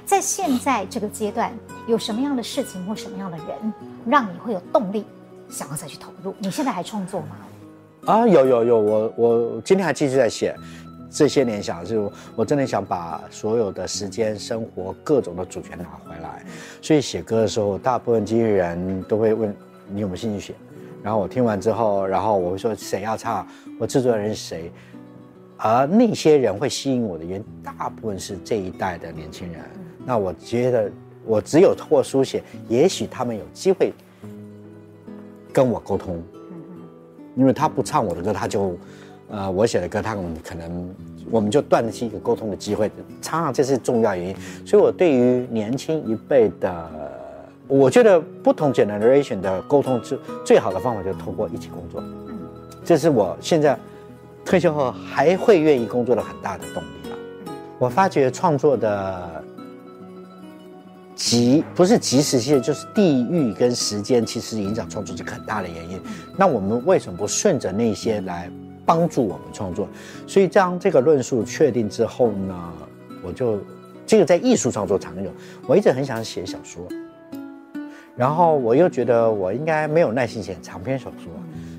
[0.04, 1.52] 在现在这个阶段，
[1.86, 3.72] 有什么样的事情或什么样的人，
[4.04, 5.04] 让你会有动力
[5.48, 6.34] 想要再去投入？
[6.40, 7.36] 你现在还创作吗？
[8.06, 10.52] 啊，有有有，我我今天还继续在写。
[11.12, 16.42] 这些年想就我真的想把所有的时间、生活各种的主权拿回来。
[16.80, 19.54] 所以写歌的时候，大部分经纪人都会问
[19.88, 20.54] 你有没有兴趣写。
[21.02, 23.46] 然后我听完之后，然后我会说谁要唱，
[23.78, 24.72] 我制作人是谁。
[25.58, 29.62] 而那些人会吸引我的原因，大部分是这一代的年轻人。
[30.04, 30.90] 那我觉得
[31.24, 33.92] 我只有通过书写，也许他们有机会
[35.52, 36.22] 跟我沟通。
[37.34, 38.76] 因为他不唱我的歌，他就，
[39.32, 40.94] 呃，我写的歌，他们可能
[41.30, 42.90] 我们就断了一个沟通的机会。
[43.22, 44.36] 常常这是重要原因。
[44.66, 46.90] 所以我对于年轻一辈的，
[47.66, 52.04] 我觉得不同 generation 的沟通最最好的方法就是通过一起工作。
[52.84, 53.78] 这是我现在
[54.44, 57.16] 退休后还会愿意工作的很大的动力吧。
[57.78, 59.42] 我发觉创作的。
[61.14, 66.00] 即不是即时性，就是地域跟时间，其实影响创作是很大的原因。
[66.36, 68.50] 那我们为什么不顺着那些来
[68.84, 69.88] 帮助我们创作？
[70.26, 72.72] 所以将这个论述确定之后呢，
[73.24, 73.58] 我就
[74.06, 75.32] 这个在艺术创作常用。
[75.66, 76.86] 我一直很想写小说，
[78.16, 81.32] 然后我又觉得我应该没有耐心写长篇小说，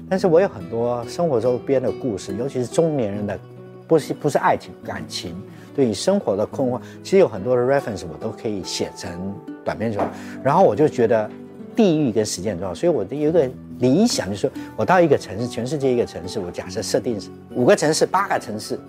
[0.10, 3.40] 但是我有很多生活周边的故事，尤其是中年人的，
[3.88, 5.36] 不是不是爱情感情。
[5.76, 9.34] 对于生活的困惑，其实有很多的 reference 我都可以写成
[9.66, 10.08] 短篇小说。
[10.44, 11.28] 然后我就觉得
[11.76, 13.50] 地域跟时间重要，所以我的有一个
[13.80, 18.80] 理想，就是说我到一个城市，全世界一个城市，我假设设定是五个城市、八个城市，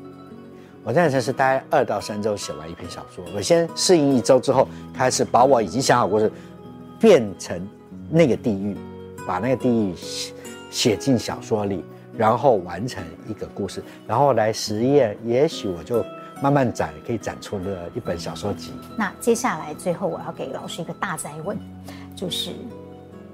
[0.82, 3.24] 我在那个城市待二到三周，写完一篇小说。
[3.34, 6.30] 我先适应一周之后，开始把我已经想好故事
[7.00, 7.60] 变成
[8.10, 8.76] 那个地域，
[9.26, 10.32] 把那个地域写
[10.70, 11.84] 写进小说里，
[12.16, 16.04] 然后完成一个故事，然后来实验，也许我就。
[16.42, 18.72] 慢慢展，可以展出了一本小说集。
[18.98, 21.56] 那接下来，最后我要给老师一个大灾问，
[22.14, 22.50] 就是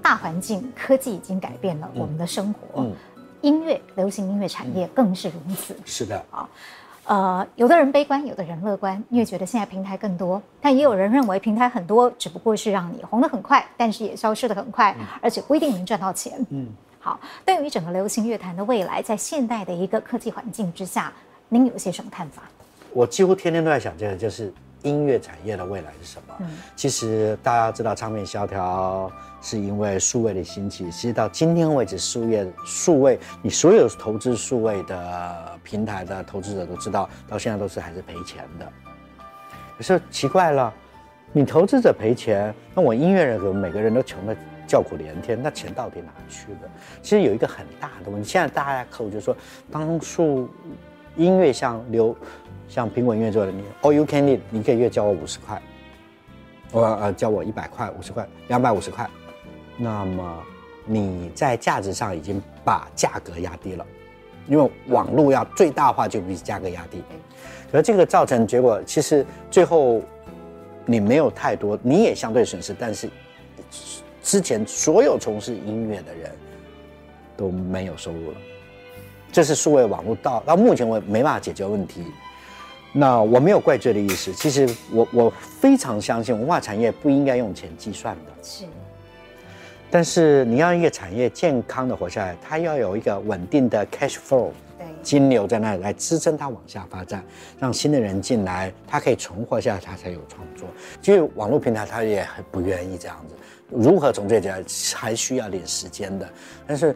[0.03, 2.93] 大环境科技已经改变了我们的生活，嗯，
[3.41, 5.77] 音乐流行音乐产业更是如此。
[5.85, 6.49] 是的啊，
[7.05, 16.35] 呃，有的人悲观，有的人乐观，因为觉得现在平台更多，但也有人认为平台很多，只不过是让你红得很快，但是也消失得很快，嗯，而且不一定能赚到钱。
[16.51, 21.13] 嗯，好，对于整个流行乐坛的未来，在现代的一个科技环境之下，
[21.49, 22.43] 您有些什么看法？
[22.93, 26.35] 我几乎天天都在想这个，就是音乐产业的未来是什么？
[26.41, 26.47] 嗯，
[26.77, 29.11] 其实大家知道，唱片萧条
[29.41, 30.91] 是因为数位的兴起。
[30.91, 38.73] 其实到今天为止，数位数位，你所有投资数位的平台的投资者都知道，到现在都是还是赔钱的。
[39.77, 40.73] 可是奇怪了，
[41.33, 44.37] 你投资者赔钱，那我音乐人可每个人都穷的
[44.67, 46.71] 叫苦连天，那钱到底哪去了？
[47.03, 49.37] 其实有一个很大的问题，现在大家客户就说，
[49.71, 50.49] 当数
[51.17, 52.17] 音乐像流。
[52.69, 55.61] 像苹果音乐做的，你 All you can need，你可以月交我五十块，
[56.71, 59.11] 我呃交我一百块、五十块、两百五十块，
[59.83, 60.43] 那么
[60.85, 63.87] 你在价值上已经把价格压低了，
[64.47, 67.03] 因为网络要最大化就比价格压低，
[67.73, 70.03] 而这个造成结果，其实最后
[70.85, 73.09] 你没有太多，你也相对损失，但是
[74.23, 76.31] 之前所有从事音乐的人
[77.39, 78.37] 都没有收入了，
[79.33, 82.05] 这是数位网络到到目前为止没办法解决问题。
[82.93, 88.33] 那我没有怪罪的意思，其实我我非常相信文化产业不应该用钱计算的。
[88.43, 88.65] 是，
[89.91, 97.25] 但是你要一个产业健康的活下来，它要有一个稳定的 cash flow，对，金流在那里来支撑它往下发展，
[97.59, 100.69] 让新的人进来，它可以存活下来，它才有创作。
[101.03, 103.35] 其实网络平台它也很不愿意这样子，
[103.69, 104.57] 如何从这家
[104.95, 106.29] 还需要点时间的。
[106.67, 106.95] 但是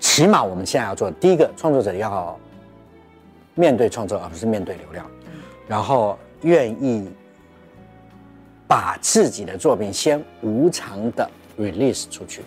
[0.00, 2.36] 起码我们现在要做第一个，创作者要
[3.54, 5.08] 面对创作，而不是面对流量。
[5.68, 7.08] 然后愿意
[8.66, 12.42] 把自己的作品先无偿的 release 出去，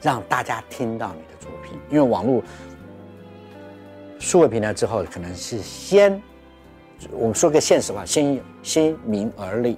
[0.00, 1.78] 让大家听到你的作品。
[1.90, 2.42] 因为网络
[4.18, 6.20] 数位平台之后，可能是先
[7.10, 9.76] 我们说个现实话，先先名而立。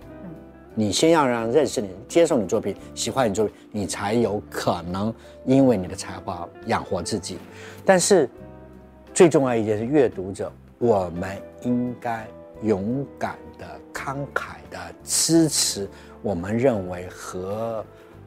[0.74, 5.14] 你先要让认识你，接受你作品，喜欢你作品，你才有可能
[5.45, 7.38] 因为你的才华养活自己。
[7.84, 8.28] 但是
[9.12, 12.26] 最重要一件事，阅读者，我们应该。
[12.62, 15.88] 勇敢的、慷慨的支持，
[16.22, 17.84] 我们认为合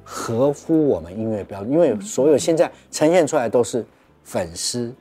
[0.08, 3.84] 合乎我们音乐标准，因为所有现在呈现出来都是
[4.24, 4.94] 粉丝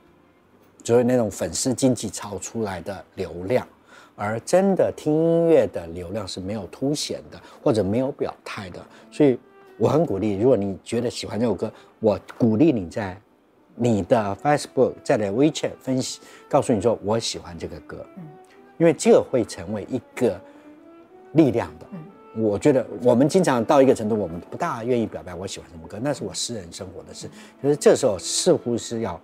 [0.83, 3.67] 就是那种粉丝经济炒出来的流量，
[4.15, 8.83] 而真的听音乐的流量是没有凸显的，或者没有表态的。
[9.11, 9.37] 所以
[9.77, 13.15] 我很鼓励，如果你觉得喜欢这首歌，我鼓励你在
[13.75, 18.05] 你的 Facebook、在你的 WeChat 分析，告诉你说我喜欢这个歌，
[18.77, 20.39] 因为这会成为一个
[21.33, 21.85] 力量的。
[22.37, 27.29] 我觉得我们经常到一个程度，我们不大愿意表白我喜欢什么歌，那是我私人生活的事。
[27.61, 29.19] 可是这时候似乎是要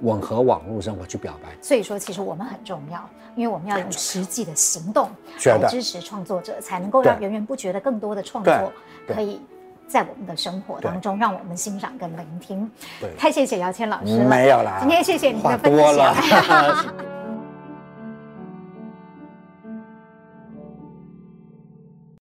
[0.00, 1.50] 吻合网络生活去表白。
[1.62, 5.08] 所以说，其实我们很重要，因为我们要用实际的行动
[5.44, 8.72] 来支持创作者，才能够让源源不绝的更多的创作
[9.06, 9.40] 可以
[9.86, 12.70] 在我们的生活当中让我们欣赏跟聆听。
[13.16, 16.14] 太谢谢姚谦老师了，没有啦，今天谢谢你的分享。